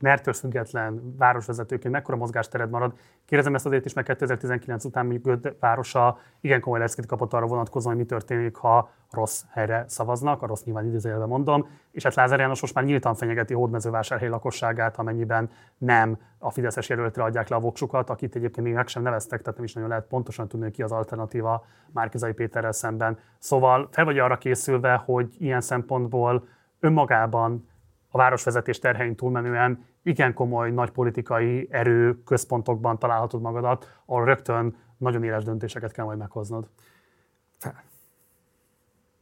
[0.00, 2.92] mertől független városvezetőként mekkora mozgástered marad.
[3.24, 5.20] Kérdezem ezt azért is, mert 2019 után még
[5.60, 10.46] városa igen komoly leszkét kapott arra vonatkozóan, hogy mi történik, ha rossz helyre szavaznak, a
[10.46, 15.50] rossz nyilván idézőjelben mondom, és hát Lázár János most már nyíltan fenyegeti hódmezővásárhely lakosságát, amennyiben
[15.78, 19.56] nem a Fideszes jelöltre adják le a voksukat, akit egyébként még meg sem neveztek, tehát
[19.56, 23.18] nem is nagyon lehet pontosan tudni, ki az alternatíva Márkizai Péterrel szemben.
[23.38, 26.48] Szóval fel vagy arra készülve, hogy ilyen szempontból
[26.80, 27.68] önmagában
[28.16, 35.24] a városvezetés terhein túlmenően igen komoly, nagy politikai erő központokban találhatod magadat, ahol rögtön nagyon
[35.24, 36.68] éles döntéseket kell majd meghoznod.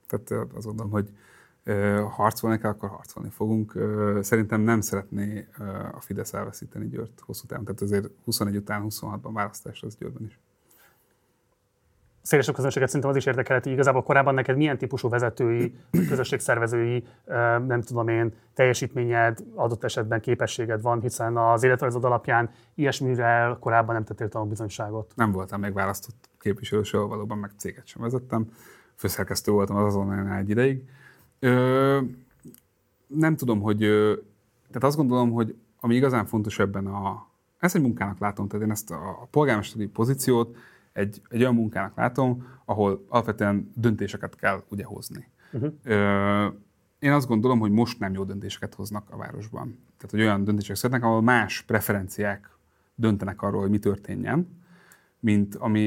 [0.07, 1.11] Tehát azt gondolom, hogy
[2.11, 3.73] harcolni kell, akkor harcolni fogunk.
[4.21, 5.49] Szerintem nem szeretné
[5.93, 7.65] a Fidesz elveszíteni Győrt hosszú távon.
[7.65, 10.39] Tehát azért 21 után, 26-ban választás az Győrben is
[12.25, 15.75] szélesebb közönséget szerintem az is érdekel, hogy igazából korábban neked milyen típusú vezetői,
[16.11, 17.05] közösségszervezői,
[17.66, 24.05] nem tudom én, teljesítményed, adott esetben képességed van, hiszen az életrajzod alapján ilyesmire korábban nem
[24.05, 25.12] tettél tanulbizonyságot.
[25.16, 28.47] Nem voltam még választott képviselő soha, valóban meg céget sem vezettem.
[28.95, 30.89] Főszerkesztő voltam az azon egy ideig.
[31.39, 32.01] Ö,
[33.07, 33.79] nem tudom, hogy...
[34.68, 37.27] Tehát azt gondolom, hogy ami igazán fontos ebben a...
[37.59, 40.57] Ezt egy munkának látom, tehát én ezt a polgármesteri pozíciót
[40.95, 45.29] egy, egy olyan munkának látom, ahol alapvetően döntéseket kell ugye hozni.
[45.53, 45.73] Uh-huh.
[45.83, 46.47] Ö,
[46.99, 49.79] én azt gondolom, hogy most nem jó döntéseket hoznak a városban.
[49.97, 52.51] Tehát, hogy olyan döntések születnek, ahol más preferenciák
[52.95, 54.63] döntenek arról, hogy mi történjen,
[55.19, 55.87] mint ami,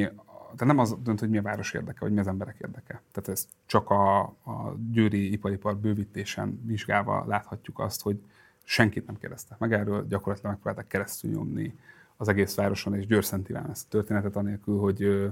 [0.56, 3.02] tehát nem az dönt, hogy mi a város érdeke, vagy mi az emberek érdeke.
[3.12, 8.24] Tehát ez csak a, a győri iparipar bővítésen vizsgálva láthatjuk azt, hogy
[8.64, 11.78] senkit nem kérdeztek meg erről, gyakorlatilag megpróbálták keresztül nyomni
[12.18, 15.32] az egész városon, és Győr Szent Iván ezt a történetet, anélkül, hogy,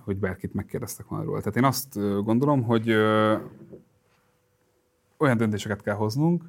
[0.00, 1.38] hogy bárkit megkérdeztek volna róla.
[1.38, 2.90] Tehát én azt gondolom, hogy
[5.16, 6.44] olyan döntéseket kell hoznunk,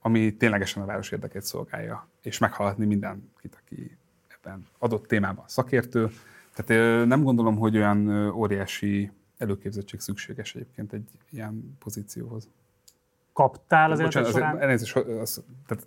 [0.00, 3.96] ami ténylegesen a város érdekét szolgálja, és meghallgatni mindenkit, aki
[4.28, 6.10] ebben adott témában szakértő.
[6.54, 12.48] Tehát nem gondolom, hogy olyan óriási előképzettség szükséges egyébként egy ilyen pozícióhoz.
[13.32, 14.58] Kaptál az életed során?
[14.58, 15.86] Elnézést, az, tehát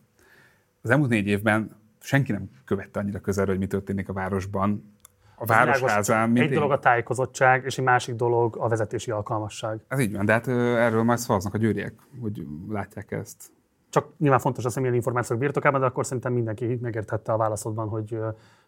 [0.81, 4.97] az elmúlt négy évben senki nem követte annyira közelről, hogy mi történik a városban.
[5.35, 6.37] A városházán.
[6.37, 9.83] Egy dolog a tájékozottság, és egy másik dolog a vezetési alkalmasság.
[9.87, 13.51] Ez így van, de hát erről majd szavaznak a győriek, hogy látják ezt.
[13.89, 17.87] Csak nyilván fontos az, hogy milyen információk birtokában, de akkor szerintem mindenki megértette a válaszodban,
[17.87, 18.17] hogy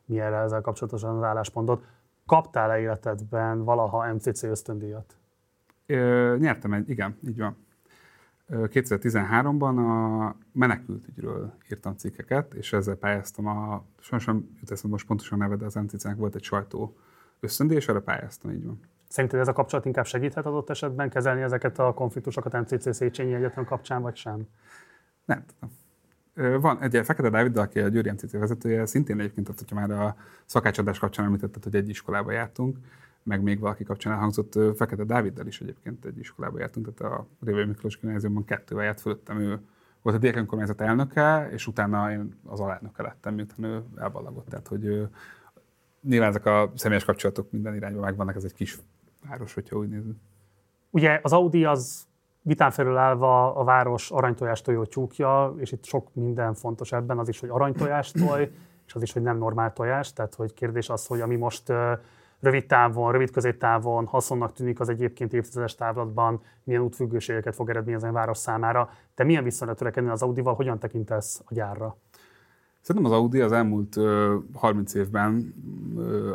[0.05, 1.83] mi erre ezzel kapcsolatosan az álláspontot.
[2.25, 5.17] Kaptál-e életedben valaha MCC ösztöndíjat?
[5.85, 7.64] Ö, nyertem egy, igen, így van.
[8.49, 15.37] 2013-ban a menekültügyről írtam cikkeket, és ezzel pályáztam a, sajnos nem jut eszembe most pontosan
[15.37, 16.97] neve, de az MCC-nek volt egy sajtó
[17.39, 18.79] ösztöndíj, és erre pályáztam, így van.
[19.07, 23.65] Szerinted ez a kapcsolat inkább segíthet adott esetben kezelni ezeket a konfliktusokat MCC Széchenyi Egyetem
[23.65, 24.47] kapcsán, vagy sem?
[25.25, 25.73] Nem tudom.
[26.61, 30.15] Van egy Fekete Dávid, aki a Győri MCC vezetője, szintén egyébként, hogyha már a
[30.45, 32.77] szakácsadás kapcsán említetted, hogy egy iskolába jártunk,
[33.25, 37.65] meg még valaki kapcsán elhangzott, Fekete Dáviddal is egyébként egy iskolába jártunk, tehát a Révai
[37.65, 39.59] Miklós gimnáziumban kettővel járt fölöttem, ő
[40.01, 44.47] volt a diák önkormányzat elnöke, és utána én az alelnöke lettem, miután ő elballagott.
[44.49, 45.09] Tehát, hogy ő,
[46.01, 48.77] nyilván ezek a személyes kapcsolatok minden irányban megvannak, ez egy kis
[49.29, 50.15] város, hogyha úgy nézzük.
[50.89, 52.07] Ugye az Audi az
[52.41, 57.27] vitán felül állva a város aranytojás tojó tyúkja, és itt sok minden fontos ebben, az
[57.27, 58.51] is, hogy aranytojás toj,
[58.87, 61.73] és az is, hogy nem normál tojás, tehát hogy kérdés az, hogy ami most
[62.39, 68.11] rövid távon, rövid középtávon haszonnak tűnik az egyébként évtizedes távlatban, milyen útfüggőségeket fog eredményezni a
[68.11, 68.89] város számára.
[69.13, 71.97] Te milyen viszonyra törekedni az Audival, hogyan tekintesz a gyárra?
[72.81, 73.97] Szerintem az Audi az elmúlt
[74.53, 75.53] 30 évben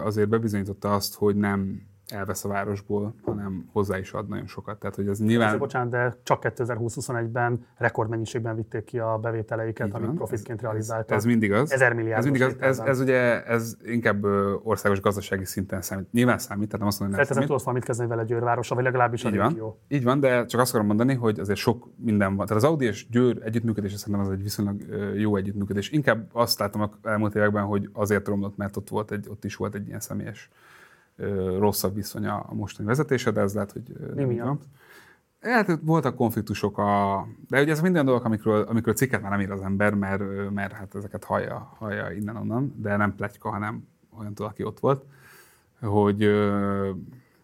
[0.04, 1.82] azért bebizonyította azt, hogy nem
[2.12, 4.78] elvesz a városból, hanem hozzá is ad nagyon sokat.
[4.78, 5.46] Tehát, hogy ez nyilván...
[5.46, 11.10] Ezért, bocsánat, de csak 2020-21-ben rekordmennyiségben vitték ki a bevételeiket, amit profitként realizáltak.
[11.10, 11.72] Ez, ez mindig az.
[11.72, 12.18] Ezer milliárd.
[12.18, 12.56] Ez, mindig az.
[12.60, 14.24] Ez, ez, ugye ez inkább
[14.62, 16.12] országos gazdasági szinten számít.
[16.12, 17.50] Nyilván számít, tehát nem azt mondom, hogy nem számít.
[17.50, 19.48] tudsz valamit kezdeni vele Győrvárosa, vagy legalábbis Így a van.
[19.48, 19.80] Régió.
[19.88, 22.46] Így van, de csak azt akarom mondani, hogy azért sok minden van.
[22.46, 24.80] Tehát az Audi és Győr együttműködés szerintem az egy viszonylag
[25.14, 25.90] jó együttműködés.
[25.90, 29.56] Inkább azt látom a elmúlt években, hogy azért romlott, mert ott, volt egy, ott is
[29.56, 30.50] volt egy ilyen személyes
[31.58, 33.82] rosszabb viszony a mostani vezetése, de ez lehet, hogy
[34.14, 34.62] Mi miatt?
[35.40, 37.26] Hát voltak konfliktusok, a...
[37.48, 40.72] de ugye ez minden dolgok, amikről, amikről cikket már nem ír az ember, mert, mert
[40.72, 45.04] hát ezeket hallja, hallja innen-onnan, de nem pletyka, hanem olyan aki ott volt,
[45.80, 46.18] hogy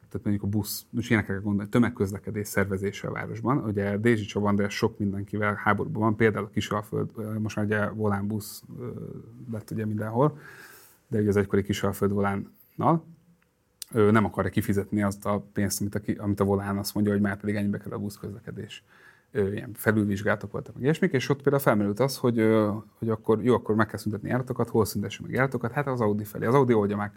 [0.09, 3.59] tehát mondjuk a busz, most ilyenekre kell gondolni, tömegközlekedés szervezése a városban.
[3.59, 8.27] Ugye Dézsi Csaba András sok mindenkivel háborúban van, például a Kisalföld, most már ugye volán
[8.27, 8.63] busz
[9.53, 10.39] lett ugye mindenhol,
[11.09, 13.05] de ugye az egykori Kisalföld volánnal,
[13.95, 17.21] ő nem akarja kifizetni azt a pénzt, amit a, amit a volán azt mondja, hogy
[17.21, 18.85] már pedig ennyibe kell a buszközlekedés.
[19.33, 22.37] Ilyen felülvizsgálatok voltak, meg ilyesmik, és ott például felmerült az, hogy,
[22.99, 26.25] hogy akkor jó, akkor meg kell szüntetni járatokat, hol szüntessük meg járatokat, hát az Audi
[26.25, 26.47] felé.
[26.47, 27.13] Az Audi oldja meg.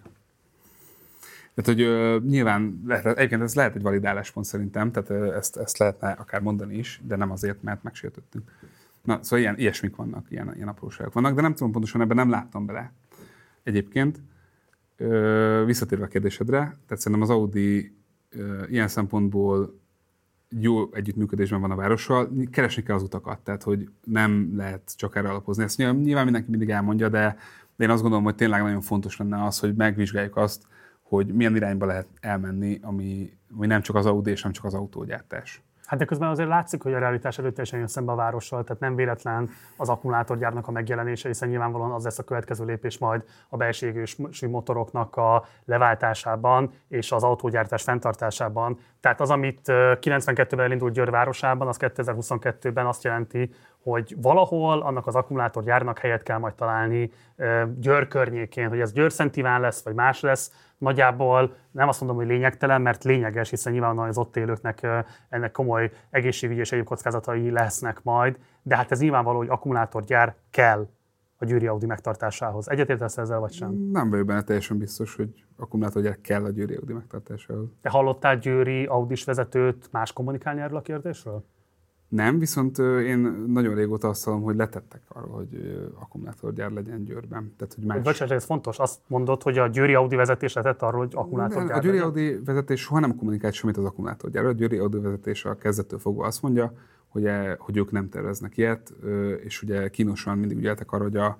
[1.53, 6.41] Tehát, hogy nyilván lehet, egyébként ez lehet egy validáláspont szerintem, tehát ezt, ezt lehetne akár
[6.41, 8.51] mondani is, de nem azért, mert megsértöttünk.
[9.03, 12.29] Na, szóval ilyen, ilyesmik vannak, ilyen, ilyen apróságok vannak, de nem tudom pontosan, ebben nem
[12.29, 12.91] láttam bele.
[13.63, 14.19] Egyébként,
[15.65, 17.95] visszatérve a kérdésedre, tehát szerintem az Audi
[18.69, 19.79] ilyen szempontból
[20.49, 25.29] jó együttműködésben van a várossal, keresni kell az utakat, tehát hogy nem lehet csak erre
[25.29, 25.63] alapozni.
[25.63, 27.37] Ezt nyilván mindenki mindig elmondja, de
[27.77, 30.63] én azt gondolom, hogy tényleg nagyon fontos lenne az, hogy megvizsgáljuk azt,
[31.01, 34.73] hogy milyen irányba lehet elmenni, ami, ami nem csak az Audi és nem csak az
[34.73, 35.61] autógyártás.
[35.89, 38.81] Hát de közben azért látszik, hogy a realitás előtt teljesen jön szembe a várossal, tehát
[38.81, 43.57] nem véletlen az akkumulátorgyárnak a megjelenése, hiszen nyilvánvalóan az lesz a következő lépés majd a
[43.57, 48.77] belső égősű motoroknak a leváltásában és az autógyártás fenntartásában.
[48.99, 53.53] Tehát az, amit 92-ben elindult Győr városában, az 2022-ben azt jelenti,
[53.83, 57.11] hogy valahol annak az akkumulátorgyárnak helyet kell majd találni
[57.79, 62.27] Győr környékén, hogy ez Győr Szentiván lesz, vagy más lesz, nagyjából nem azt mondom, hogy
[62.27, 64.87] lényegtelen, mert lényeges, hiszen nyilvánvalóan az ott élőknek
[65.29, 70.87] ennek komoly egészségügyi és egyéb kockázatai lesznek majd, de hát ez nyilvánvaló, hogy akkumulátorgyár kell
[71.37, 72.69] a Győri Audi megtartásához.
[72.69, 73.89] Egyetértesz ezzel, vagy sem?
[73.91, 77.67] Nem vagyok benne teljesen biztos, hogy akkumulátorgyár kell a Győri Audi megtartásához.
[77.81, 81.45] Te hallottál Győri Audis vezetőt más kommunikálni erről a kérdésről?
[82.09, 87.53] Nem, viszont én nagyon régóta azt hallom, hogy letettek arról, hogy akkumulátorgyár legyen Győrben.
[87.57, 88.01] Tehát, hogy más...
[88.01, 88.77] Bocsánat, ez fontos.
[88.77, 92.11] Azt mondod, hogy a Győri Audi vezetés letett arról, hogy akkumulátorgyár A Győri legyen?
[92.11, 94.51] Audi vezetés soha nem kommunikált semmit az akkumulátorgyárról.
[94.51, 96.73] A Győri Audi vezetés a kezdettől fogva azt mondja,
[97.07, 98.93] hogy, e, hogy ők nem terveznek ilyet,
[99.43, 101.37] és ugye kínosan mindig ügyeltek arra, hogy a,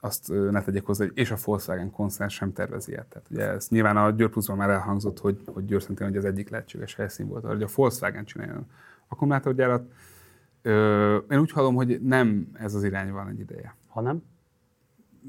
[0.00, 3.06] azt ne tegyek hozzá, hogy és a Volkswagen koncern sem tervezi ilyet.
[3.06, 6.48] Tehát ugye ez nyilván a Győr Pluszban már elhangzott, hogy, hogy Győr hogy az egyik
[6.48, 8.66] lehetséges helyszín volt, hogy a Volkswagen csináljon
[9.08, 9.92] akkumulátorgyárat.
[11.30, 13.76] Én úgy hallom, hogy nem ez az irány van egy ideje.
[13.86, 14.22] Ha nem?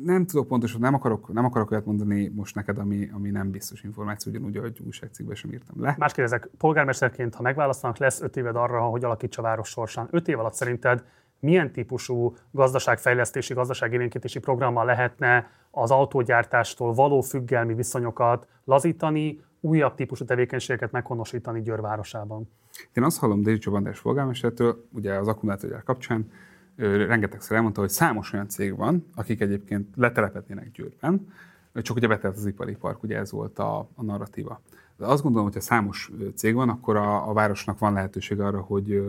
[0.04, 3.84] Nem tudok pontosan, nem akarok, nem akarok olyat mondani most neked, ami, ami nem biztos
[3.84, 5.96] információ, ugyanúgy, ahogy újságcikkben sem írtam le.
[5.98, 10.08] Más kérdezek, polgármesterként, ha megválasztanak, lesz öt éved arra, hogy alakítsa a város sorsán.
[10.12, 11.04] Öt év alatt szerinted
[11.40, 20.92] milyen típusú gazdaságfejlesztési, gazdaságélénkítési programmal lehetne az autógyártástól való függelmi viszonyokat lazítani, újabb típusú tevékenységeket
[20.92, 22.50] meghonosítani Győr városában?
[22.94, 26.32] Én azt hallom Dézsi Csabandás polgármestertől, ugye az akkumulátorgyár kapcsán,
[26.76, 31.34] rengetegszer elmondta, hogy számos olyan cég van, akik egyébként letelepednének Győrben,
[31.74, 34.62] csak ugye betelt az ipari park, ugye ez volt a, a narratíva.
[34.98, 38.62] De azt gondolom, hogy ha számos cég van, akkor a, a városnak van lehetőség arra,
[38.62, 39.04] hogy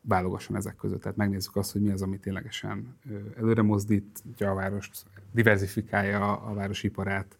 [0.00, 1.00] válogasson ezek között.
[1.00, 2.98] Tehát megnézzük azt, hogy mi az, ami ténylegesen
[3.36, 7.36] előre mozdítja a várost, diversifikálja a városiparát,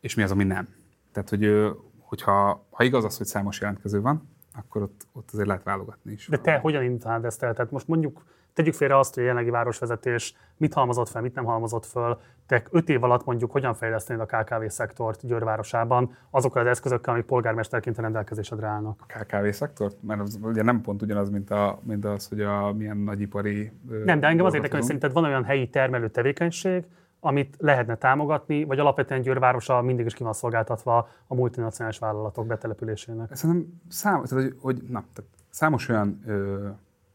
[0.00, 0.68] és mi az, ami nem.
[1.12, 1.74] Tehát, hogy
[2.14, 6.28] hogyha ha igaz az, hogy számos jelentkező van, akkor ott, ott azért lehet válogatni is.
[6.28, 7.54] De te hogyan indítanád ezt el?
[7.54, 11.44] Tehát most mondjuk tegyük félre azt, hogy a jelenlegi városvezetés mit halmozott fel, mit nem
[11.44, 12.20] halmozott föl.
[12.46, 17.12] Te öt év alatt mondjuk hogyan fejlesztenéd a KKV szektort Győr városában azokkal az eszközökkel,
[17.12, 19.04] amik polgármesterként a rendelkezésedre állnak?
[19.08, 20.02] A KKV szektort?
[20.02, 23.72] Mert az ugye nem pont ugyanaz, mint, a, mint az, hogy a milyen nagyipari...
[24.04, 26.84] Nem, de engem az érdekel, hogy szerinted van olyan helyi termelő tevékenység,
[27.24, 33.34] amit lehetne támogatni, vagy alapvetően Győrvárosa mindig is ki van szolgáltatva a multinacionális vállalatok betelepülésének?
[33.34, 36.68] Szerintem szám, tehát, hogy, hogy, na, tehát számos olyan, ö,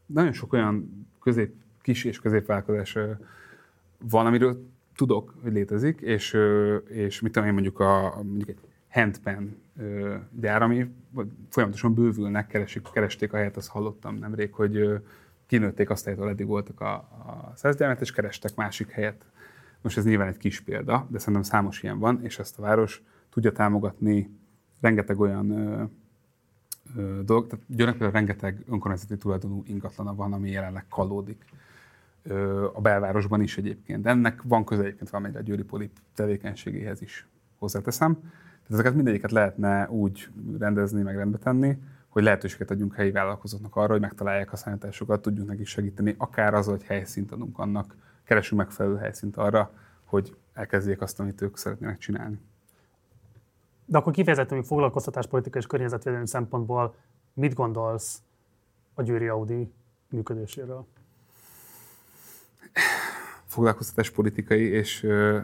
[0.06, 3.10] nagyon sok olyan közép, kis és középvállalkozás ö,
[4.10, 8.60] van, amiről tudok, hogy létezik, és, ö, és mit tudom én mondjuk, a, mondjuk egy
[8.90, 10.94] handpen ö, gyár, ami
[11.48, 14.96] folyamatosan bővülnek, keresik, keresték a helyet, azt hallottam nemrég, hogy ö,
[15.46, 17.52] kinőtték azt, ahol eddig voltak a, a
[18.00, 19.24] és kerestek másik helyet
[19.82, 23.02] most ez nyilván egy kis példa, de szerintem számos ilyen van, és ezt a város
[23.30, 24.38] tudja támogatni
[24.80, 25.82] rengeteg olyan ö,
[26.96, 27.46] ö, dolog.
[27.46, 31.44] Tehát Győrnek például rengeteg önkormányzati tulajdonú ingatlana van, ami jelenleg kalódik.
[32.22, 34.06] Ö, a belvárosban is egyébként.
[34.06, 37.26] Ennek van köze egyébként valamelyre a Győri Polip tevékenységéhez is
[37.58, 38.14] hozzáteszem.
[38.14, 40.28] Tehát ezeket mindegyiket lehetne úgy
[40.58, 41.78] rendezni, meg rendbe tenni,
[42.08, 46.66] hogy lehetőséget adjunk helyi vállalkozóknak arra, hogy megtalálják a számításokat, tudjunk nekik segíteni, akár az,
[46.66, 47.96] hogy helyszínt adunk annak,
[48.30, 49.70] keresünk megfelelő helyszínt arra,
[50.04, 52.38] hogy elkezdjék azt, amit ők szeretnének csinálni.
[53.84, 56.94] De akkor kifejezetten még foglalkoztatáspolitikai és környezetvédelmi szempontból
[57.32, 58.22] mit gondolsz
[58.94, 59.72] a Győri Audi
[60.10, 60.86] működéséről?
[63.46, 65.38] Foglalkoztatáspolitikai és ö,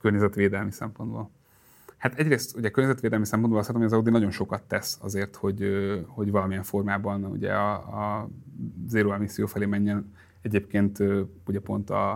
[0.00, 1.30] környezetvédelmi szempontból.
[1.96, 5.64] Hát egyrészt ugye környezetvédelmi szempontból azt hogy az Audi nagyon sokat tesz azért, hogy,
[6.06, 8.28] hogy valamilyen formában ugye a, a
[8.86, 10.14] zéró emisszió felé menjen.
[10.46, 10.98] Egyébként
[11.46, 12.12] ugye pont a,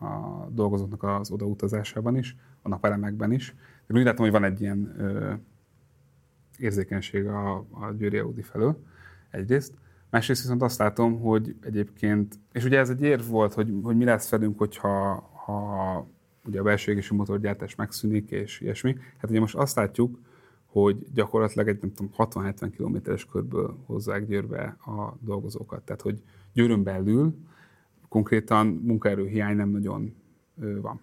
[0.00, 3.54] a dolgozóknak az odautazásában is, a napelemekben is.
[3.86, 5.32] De úgy látom, hogy van egy ilyen ö,
[6.58, 8.82] érzékenység a, a Győri Audi felől
[9.30, 9.74] egyrészt.
[10.10, 14.04] Másrészt viszont azt látom, hogy egyébként, és ugye ez egy érv volt, hogy, hogy mi
[14.04, 15.14] lesz velünk, hogyha
[15.44, 16.06] ha
[16.44, 18.96] ugye a belső égési motorgyártás megszűnik, és ilyesmi.
[19.16, 20.18] Hát ugye most azt látjuk,
[20.66, 25.82] hogy gyakorlatilag egy nem tudom, 60-70 kilométeres körből hozzák Győrbe a dolgozókat.
[25.82, 27.34] Tehát, hogy Győrön belül
[28.08, 30.14] konkrétan munkaerő hiány nem nagyon
[30.80, 31.00] van.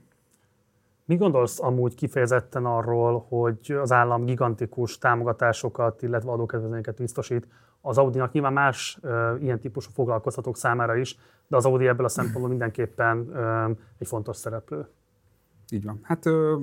[1.05, 7.47] Mi gondolsz amúgy kifejezetten arról, hogy az állam gigantikus támogatásokat, illetve adókedvezményeket biztosít
[7.81, 12.09] az Audi-nak nyilván más ö, ilyen típusú foglalkoztatók számára is, de az Audi ebből a
[12.09, 14.87] szempontból mindenképpen ö, egy fontos szereplő.
[15.69, 15.99] Így van.
[16.01, 16.57] Hát ö,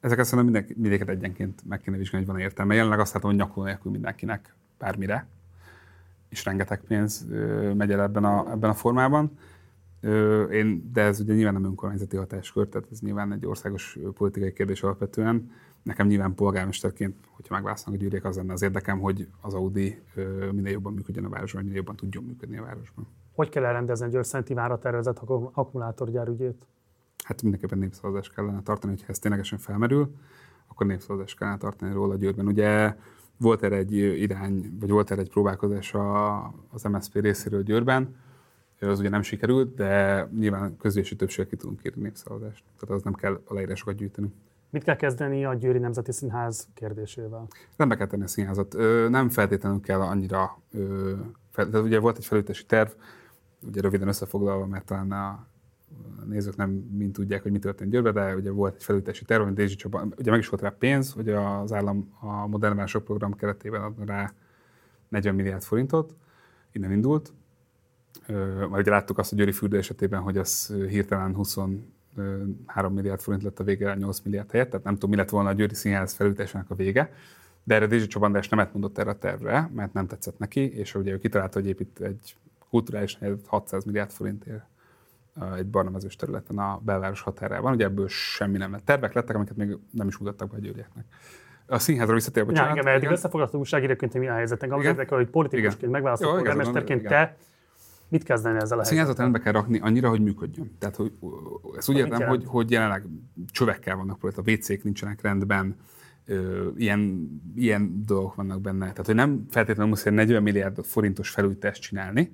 [0.00, 2.74] ezeket szerintem mindéket egyenként meg kéne vizsgálni, hogy van értelme.
[2.74, 5.26] Jelenleg azt látom, hogy nyakló nélkül mindenkinek bármire,
[6.34, 7.26] és rengeteg pénz
[7.74, 9.38] megy el ebben a, ebben a formában.
[10.50, 14.82] Én, de ez ugye nyilván nem önkormányzati hatáskör, tehát ez nyilván egy országos politikai kérdés
[14.82, 15.50] alapvetően.
[15.82, 20.02] Nekem nyilván polgármesterként, hogyha megválasztanak a gyűrűk, az lenne az érdekem, hogy az Audi
[20.52, 23.06] minél jobban működjön a városban, minél jobban tudjon működni a városban.
[23.34, 25.18] Hogy kell elrendezni a Győrszenti vára tervezett
[25.52, 26.66] akkumulátorgyár ügyét?
[27.24, 30.14] hát mindenképpen népszavazást kellene tartani, hogyha ez ténylegesen felmerül,
[30.66, 32.46] akkor népszavazást kellene tartani róla Győrben.
[32.46, 32.96] Ugye
[33.36, 35.94] volt erre egy irány, vagy volt erre egy próbálkozás
[36.70, 38.16] az MSZP részéről Győrben,
[38.80, 42.64] az ugye nem sikerült, de nyilván közösségi többséggel ki tudunk írni népszavazást.
[42.80, 44.32] Tehát az nem kell aláírásokat gyűjteni.
[44.70, 47.46] Mit kell kezdeni a Győri Nemzeti Színház kérdésével?
[47.76, 48.76] Rendbe kell tenni a színházat.
[49.08, 50.58] Nem feltétlenül kell annyira...
[51.52, 52.90] Tehát ugye volt egy felültési terv,
[53.66, 55.46] ugye röviden összefoglalva, mert talán a
[56.20, 59.42] a nézők nem mind tudják, hogy mi történt Győrbe, de ugye volt egy felültési terv,
[59.42, 63.04] hogy Dézsi Csaba, ugye meg is volt rá pénz, hogy az állam a modern vások
[63.04, 64.32] program keretében ad rá
[65.08, 66.14] 40 milliárd forintot,
[66.72, 67.32] innen indult.
[68.68, 71.84] Majd ugye láttuk azt a Győri fürdő esetében, hogy az hirtelen 23
[72.92, 75.52] milliárd forint lett a vége 8 milliárd helyett, tehát nem tudom, mi lett volna a
[75.52, 77.12] Győri Színház felültésének a vége.
[77.64, 81.12] De erre Dézsi Csobandás nem mondott erre a tervre, mert nem tetszett neki, és ugye
[81.12, 82.36] ő kitalálta, hogy épít egy
[82.68, 84.64] kulturális helyet 600 milliárd forintért
[85.56, 87.72] egy barnamezős területen a belváros határában.
[87.72, 88.84] Ugye ebből semmi nem lett.
[88.84, 91.04] Tervek lettek, amiket még nem is mutattak be a győrieknek.
[91.66, 92.76] A színházra visszatérve, bocsánat.
[92.76, 94.62] Ja, igen, eddig összefoglaltó újságíróként, mi a helyzet.
[94.62, 97.36] Engem az érdekel, hogy politikusként megválasztott polgármesterként te
[98.08, 100.76] mit kezdeni ezzel a, a színházat rendbe kell rakni annyira, hogy működjön.
[100.78, 101.12] Tehát, hogy
[101.76, 103.04] ezt úgy értem, hogy, hogy jelenleg
[103.50, 105.76] csövekkel vannak a WC-k nincsenek rendben,
[106.26, 108.90] ö, ilyen, ilyen dolgok vannak benne.
[108.90, 112.32] Tehát, hogy nem feltétlenül muszáj 40 milliárd forintos felújítást csinálni,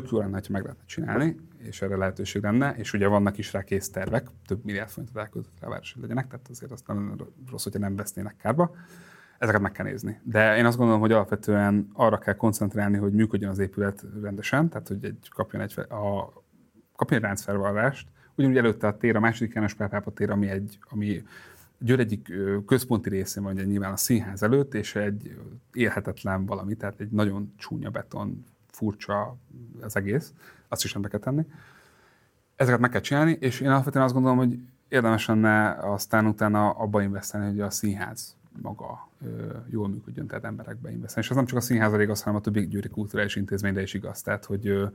[0.00, 3.52] tök jó lenne, ha meg lehetne csinálni, és erre lehetőség lenne, és ugye vannak is
[3.52, 7.16] rá kész tervek, több milliárd forintot elköltött rá város, hogy legyenek, tehát azért azt nem
[7.50, 8.74] rossz, hogyha nem vesznének kárba.
[9.38, 10.20] Ezeket meg kell nézni.
[10.22, 14.88] De én azt gondolom, hogy alapvetően arra kell koncentrálni, hogy működjön az épület rendesen, tehát
[14.88, 16.32] hogy egy, kapjon egy, a,
[16.96, 21.22] kapjon egy ráncfelvallást, ugyanúgy előtte a tér, a második János Pápa tér, ami egy, ami
[21.78, 22.32] Győr egyik
[22.66, 25.38] központi részén van, ugye nyilván a színház előtt, és egy
[25.72, 28.44] élhetetlen valami, tehát egy nagyon csúnya beton
[28.74, 29.36] furcsa
[29.80, 30.32] az egész,
[30.68, 31.46] azt is rendbe kell tenni.
[32.56, 34.58] Ezeket meg kell csinálni, és én alapvetően azt gondolom, hogy
[34.88, 40.90] érdemes lenne aztán utána abba investálni, hogy a színház maga ö, jól működjön, tehát emberekbe
[40.90, 41.24] investálni.
[41.24, 44.22] És ez nem csak a színház igaz, hanem a többi győri kulturális intézményre is igaz.
[44.22, 44.86] Tehát, hogy ö,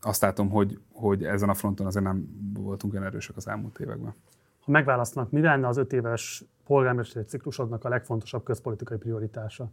[0.00, 4.14] azt látom, hogy, hogy ezen a fronton azért nem voltunk olyan erősek az elmúlt években.
[4.60, 9.70] Ha megválasztanak, mi lenne az öt éves polgármesteri ciklusodnak a legfontosabb közpolitikai prioritása?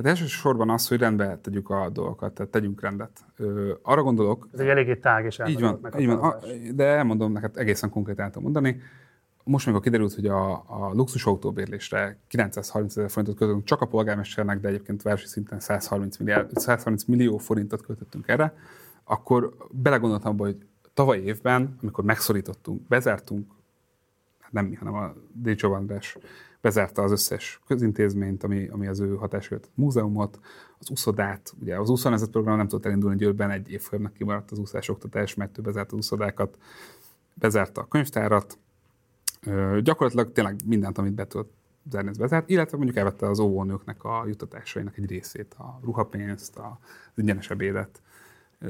[0.00, 3.10] Hát elsősorban az, hogy rendbe tegyük a dolgokat, tehát tegyünk rendet.
[3.36, 4.48] Ö, arra gondolok...
[4.52, 6.36] Ez egy eléggé tág és Így van, így van a,
[6.74, 8.80] de elmondom neked egészen konkrétan tudom mondani.
[9.44, 14.60] Most, amikor kiderült, hogy a, a luxus autóbérlésre 930 ezer forintot költöttünk csak a polgármesternek,
[14.60, 18.54] de egyébként városi szinten 130, milliárd, 130 millió forintot költöttünk erre,
[19.04, 20.56] akkor belegondoltam abba, hogy
[20.94, 23.50] tavaly évben, amikor megszorítottunk, bezártunk,
[24.38, 26.16] hát nem mi, hanem a Décsó András
[26.60, 30.40] bezárta az összes közintézményt, ami, ami az ő hatásért, a múzeumot,
[30.78, 34.88] az úszodát, ugye az úszónezet program nem tudott elindulni Győrben, egy évfolyamnak kimaradt az úszás
[34.88, 36.58] oktatás, mert ő bezárta az úszodákat,
[37.34, 38.58] bezárta a könyvtárat,
[39.46, 41.52] Ö, gyakorlatilag tényleg mindent, amit be tudott
[41.90, 46.72] zárni, ez bezárt, illetve mondjuk elvette az óvónőknek a jutatásainak egy részét, a ruhapénzt, az
[47.14, 48.02] ingyenes ebédet,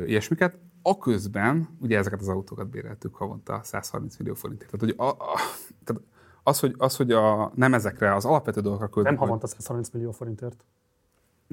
[0.07, 0.59] ilyesmiket.
[0.83, 4.71] Aközben ugye ezeket az autókat béreltük havonta 130 millió forintért.
[4.71, 5.41] Tehát, hogy a, a,
[5.85, 6.03] tehát
[6.43, 9.17] az, hogy, az, hogy a, nem ezekre az alapvető dolgokra költünk.
[9.17, 10.65] Nem havonta 130 millió forintért.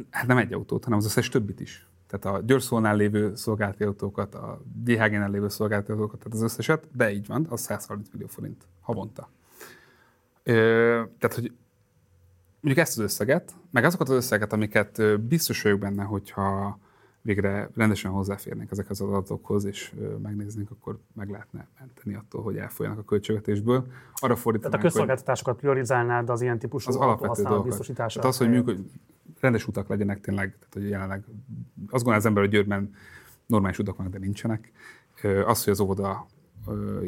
[0.09, 1.87] Hát nem egy autót, hanem az összes többit is.
[2.07, 7.11] Tehát a győrszónál lévő szolgálati autókat, a DHG-nál lévő szolgálati autókat, tehát az összeset, de
[7.11, 9.29] így van, az 130 millió forint havonta.
[10.43, 10.53] Ö,
[11.19, 11.51] tehát, hogy
[12.59, 16.79] mondjuk ezt az összeget, meg azokat az összeget, amiket biztos vagyok benne, hogyha
[17.27, 22.99] végre rendesen hozzáférnénk ezekhez az adatokhoz, és megnéznénk, akkor meg lehetne menteni attól, hogy elfolyjanak
[22.99, 23.87] a költségvetésből.
[24.13, 27.93] Arra Tehát a közszolgáltatásokat priorizálnád az ilyen típusú az alapvető dolgokat.
[27.95, 28.79] Tehát az, hogy működ,
[29.39, 31.23] rendes utak legyenek tényleg, tehát hogy jelenleg
[31.89, 32.93] azt gondolja az ember, hogy Győrben
[33.45, 34.71] normális utak vannak, de nincsenek.
[35.45, 36.27] Az, hogy az óvoda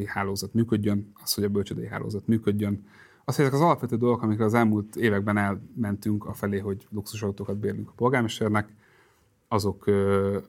[0.06, 2.88] hálózat működjön, az, hogy a bölcsödei hálózat működjön,
[3.26, 7.58] az, hogy ezek az alapvető dolgok, amikre az elmúlt években elmentünk a felé, hogy luxusautókat
[7.58, 8.70] bérlünk a polgármesternek,
[9.52, 9.88] azok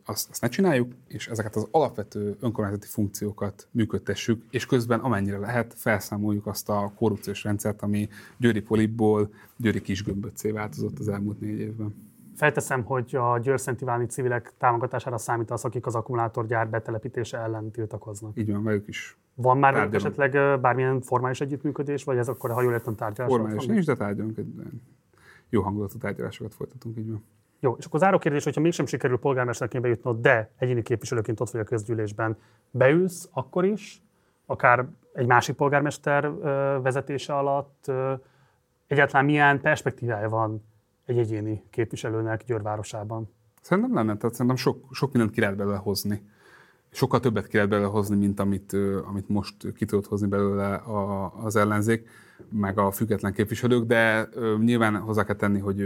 [0.05, 5.75] azt, azt ne csináljuk, és ezeket az alapvető önkormányzati funkciókat működtessük, és közben amennyire lehet
[5.75, 12.09] felszámoljuk azt a korrupciós rendszert, ami Győri Polipból Győri Kisgömböccé változott az elmúlt négy évben.
[12.37, 18.37] Felteszem, hogy a Győrszenti Váni civilek támogatására számítasz, akik az akkumulátorgyár betelepítése ellen tiltakoznak.
[18.37, 19.19] Így van, velük is.
[19.35, 23.33] Van már velük esetleg bármilyen formális együttműködés, vagy ez akkor, ha jól értem, tárgyalás?
[23.33, 24.41] Formális nincs, de tárgyalunk,
[25.49, 27.25] jó hangulatú tárgyalásokat folytatunk, így van.
[27.61, 31.61] Jó, és akkor záró kérdés, hogyha mégsem sikerül polgármesterként bejutnod, de egyéni képviselőként ott vagy
[31.61, 32.37] a közgyűlésben,
[32.71, 34.03] beülsz akkor is,
[34.47, 36.33] akár egy másik polgármester
[36.83, 37.91] vezetése alatt,
[38.87, 40.65] egyáltalán milyen perspektívája van
[41.05, 43.29] egy egyéni képviselőnek Győrvárosában?
[43.61, 46.23] Szerintem nem, tehát szerintem sok, sok mindent ki lehet belőle hozni.
[46.91, 48.73] Sokkal többet ki lehet belőle hozni, mint amit,
[49.09, 52.09] amit most ki tudott hozni belőle a, az ellenzék,
[52.49, 55.81] meg a független képviselők, de nyilván hozzá kell tenni, hogy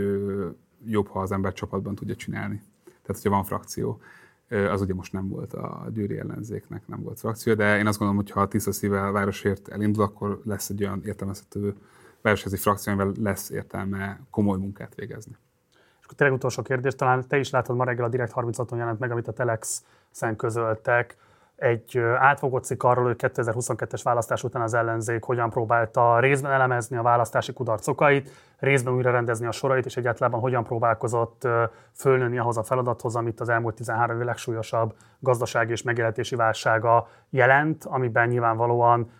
[0.86, 2.62] jobb, ha az ember csapatban tudja csinálni.
[2.84, 4.00] Tehát, hogyha van frakció,
[4.48, 8.22] az ugye most nem volt a győri ellenzéknek, nem volt frakció, de én azt gondolom,
[8.22, 11.74] hogy ha a tiszta szívvel városért elindul, akkor lesz egy olyan értelmezhető
[12.20, 15.36] városházi frakció, amivel lesz értelme komoly munkát végezni.
[15.72, 18.98] És akkor tényleg utolsó kérdés, talán te is látod ma reggel a Direkt 36-on jelent
[18.98, 21.16] meg, amit a Telex-szen közöltek,
[21.56, 27.02] egy átfogott cikk arról, hogy 2022-es választás után az ellenzék hogyan próbálta részben elemezni a
[27.02, 31.48] választási kudarcokait, részben újra rendezni a sorait, és egyáltalán hogyan próbálkozott
[31.92, 37.84] fölnőni ahhoz a feladathoz, amit az elmúlt 13 év legsúlyosabb gazdasági és megélhetési válsága jelent,
[37.84, 39.10] amiben nyilvánvalóan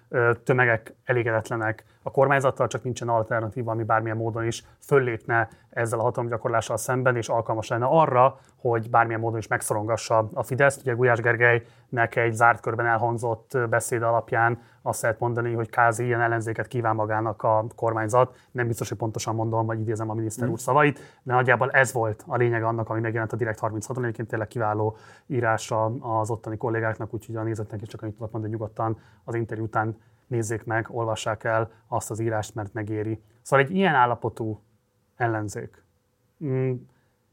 [0.45, 6.77] tömegek elégedetlenek a kormányzattal, csak nincsen alternatíva, ami bármilyen módon is föllépne ezzel a hatalomgyakorlással
[6.77, 10.81] szemben, és alkalmas lenne arra, hogy bármilyen módon is megszorongassa a Fideszt.
[10.81, 16.21] Ugye Gulyás Gergelynek egy zárt körben elhangzott beszéd alapján azt lehet mondani, hogy kázi ilyen
[16.21, 18.37] ellenzéket kíván magának a kormányzat.
[18.51, 20.57] Nem biztos, hogy pontosan mondom, vagy idézem a miniszter úr mm.
[20.57, 24.03] szavait, de nagyjából ez volt a lényeg annak, ami megjelent a Direkt 36-on.
[24.03, 24.97] Egyébként tényleg kiváló
[25.27, 29.65] írása az ottani kollégáknak, úgyhogy a nézetnek is csak annyit tudok mondani, nyugodtan az interjú
[29.65, 29.97] után
[30.35, 33.23] nézzék meg, olvassák el azt az írást, mert megéri.
[33.43, 34.63] Szóval egy ilyen állapotú
[35.17, 35.83] ellenzék.
[36.45, 36.75] Mm,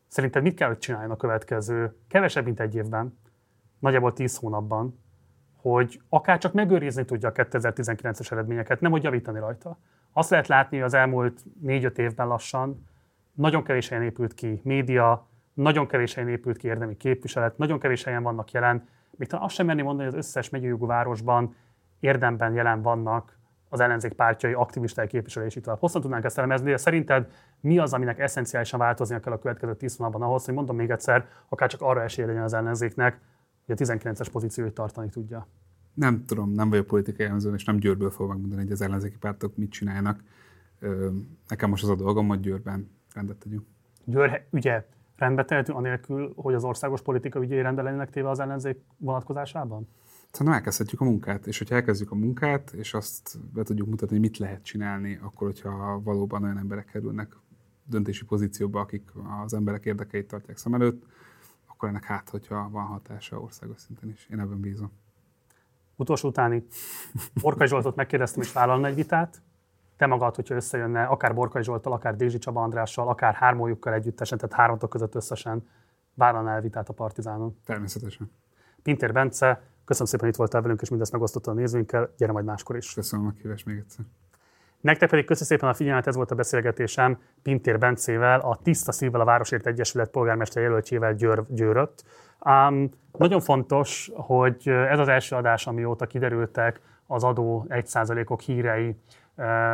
[0.08, 3.18] szerinted mit kell, hogy csináljon a következő, kevesebb, mint egy évben,
[3.80, 5.00] nagyjából 10 hónapban,
[5.56, 9.78] hogy akár csak megőrizni tudja a 2019-es eredményeket, nem hogy javítani rajta.
[10.14, 12.88] Azt lehet látni, hogy az elmúlt 4-5 évben lassan
[13.34, 18.04] nagyon kevés helyen épült ki média, nagyon kevés helyen épült ki érdemi képviselet, nagyon kevés
[18.04, 18.88] helyen vannak jelen.
[19.12, 21.56] Még talán azt sem merni mondani, hogy az összes megyei városban
[22.02, 23.40] érdemben jelen vannak
[23.70, 25.80] az ellenzék pártjai, aktivistai képviselési tovább.
[25.80, 29.96] Hosszan tudnánk ezt elemezni, de szerinted mi az, aminek eszenciálisan változnia kell a következő 10
[29.96, 33.20] hónapban ahhoz, hogy mondom még egyszer, akár csak arra esélye legyen az ellenzéknek,
[33.66, 35.48] hogy a 19-es pozícióit tartani tudja?
[35.94, 39.58] Nem tudom, nem vagyok politikai elemző, és nem Győrből fogok megmondani, hogy az ellenzéki pártok
[39.58, 40.24] mit csinálnak.
[41.48, 43.66] Nekem most az a dolgom, hogy Győrben rendet tegyünk.
[44.06, 44.86] Győr ügye
[45.18, 49.88] rendbe tehetünk, anélkül, hogy az országos politika ügyei rendbe lennének téve az ellenzék vonatkozásában?
[50.32, 54.26] Szerintem elkezdhetjük a munkát, és hogyha elkezdjük a munkát, és azt be tudjuk mutatni, hogy
[54.30, 57.38] mit lehet csinálni, akkor, hogyha valóban olyan emberek kerülnek
[57.84, 59.12] döntési pozícióba, akik
[59.44, 61.06] az emberek érdekeit tartják szem előtt,
[61.66, 64.28] akkor ennek hát, hogyha van hatása országos szinten is.
[64.32, 64.92] Én ebben bízom.
[65.96, 66.66] Utolsó utáni
[67.42, 69.42] Borkai Zsoltot megkérdeztem, és vállalna egy vitát.
[69.98, 74.56] Te magad, hogyha összejönne akár Borkai Zsolttal, akár Dézsi Csaba Andrással, akár hármójukkal együttesen, tehát
[74.56, 75.68] hármatok között összesen
[76.14, 77.58] vállalná el vitát a Partizánon?
[77.66, 78.32] Természetesen.
[78.84, 79.62] Pintér Bence,
[79.92, 82.14] köszönöm szépen, hogy itt voltál velünk, és mindezt megosztotta a nézőinkkel.
[82.18, 82.94] Gyere majd máskor is.
[82.94, 84.06] Köszönöm a kívást még egyszer.
[84.82, 89.22] Nektek pedig köszönöm szépen a figyelmet, ez volt a beszélgetésem Pintér Bencével, a Tiszta Szívvel
[89.22, 92.04] a Városért Egyesület polgármester jelöltjével Győr, Győrött.
[92.46, 98.96] Um, nagyon fontos, hogy ez az első adás, amióta kiderültek az adó 1%-ok hírei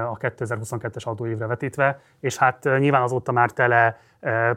[0.09, 3.99] a 2022-es adóévre vetítve, és hát nyilván azóta már tele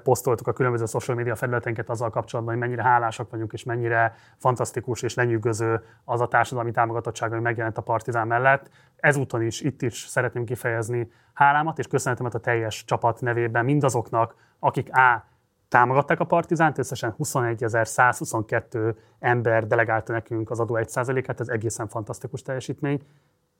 [0.02, 5.02] posztoltuk a különböző social media felületeinket azzal kapcsolatban, hogy mennyire hálásak vagyunk, és mennyire fantasztikus
[5.02, 8.70] és lenyűgöző az a társadalmi támogatottság, ami megjelent a Partizán mellett.
[8.96, 14.96] Ezúton is, itt is szeretném kifejezni hálámat és köszönetemet a teljes csapat nevében mindazoknak, akik
[14.96, 15.28] A
[15.68, 23.00] támogatták a Partizánt, összesen 21.122 ember delegálta nekünk az adó 1%-át, ez egészen fantasztikus teljesítmény.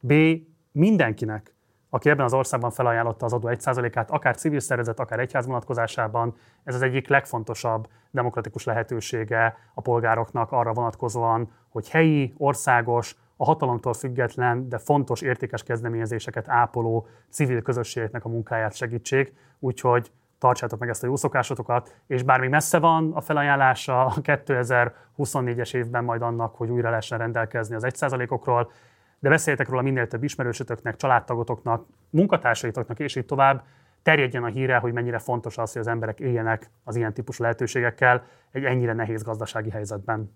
[0.00, 0.12] B.
[0.72, 1.54] Mindenkinek,
[1.90, 6.74] aki ebben az országban felajánlotta az adó 1%-át, akár civil szervezet, akár egyház vonatkozásában, ez
[6.74, 14.68] az egyik legfontosabb demokratikus lehetősége a polgároknak arra vonatkozóan, hogy helyi, országos, a hatalomtól független,
[14.68, 19.34] de fontos értékes kezdeményezéseket ápoló civil közösségeknek a munkáját segítsék.
[19.58, 24.14] Úgyhogy tartsátok meg ezt a jó szokásotokat, és bár még messze van a felajánlása a
[24.14, 28.70] 2024-es évben majd annak, hogy újra lehessen rendelkezni az 1%-okról,
[29.20, 33.64] de beszéljetek róla minél több ismerősötöknek, családtagotoknak, munkatársaitoknak, és így tovább,
[34.02, 38.26] terjedjen a híre, hogy mennyire fontos az, hogy az emberek éljenek az ilyen típusú lehetőségekkel
[38.50, 40.32] egy ennyire nehéz gazdasági helyzetben.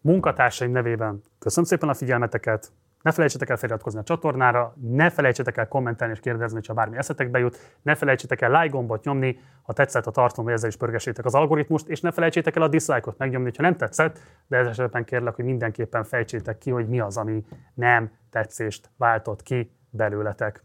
[0.00, 2.72] Munkatársaim nevében köszönöm szépen a figyelmeteket,
[3.06, 7.38] ne felejtsetek el feliratkozni a csatornára, ne felejtsetek el kommentelni és kérdezni, ha bármi eszetekbe
[7.38, 11.34] jut, ne felejtsétek el like gombot nyomni, ha tetszett a tartalom, ezzel is pörgessétek az
[11.34, 15.34] algoritmust, és ne felejtsétek el a dislike-ot megnyomni, ha nem tetszett, de ez esetben kérlek,
[15.34, 17.44] hogy mindenképpen fejtsétek ki, hogy mi az, ami
[17.74, 20.64] nem tetszést váltott ki belőletek.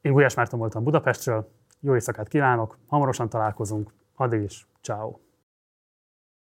[0.00, 5.23] Én Gulyás Márton voltam Budapestről, jó éjszakát kívánok, hamarosan találkozunk, addig is, ciao.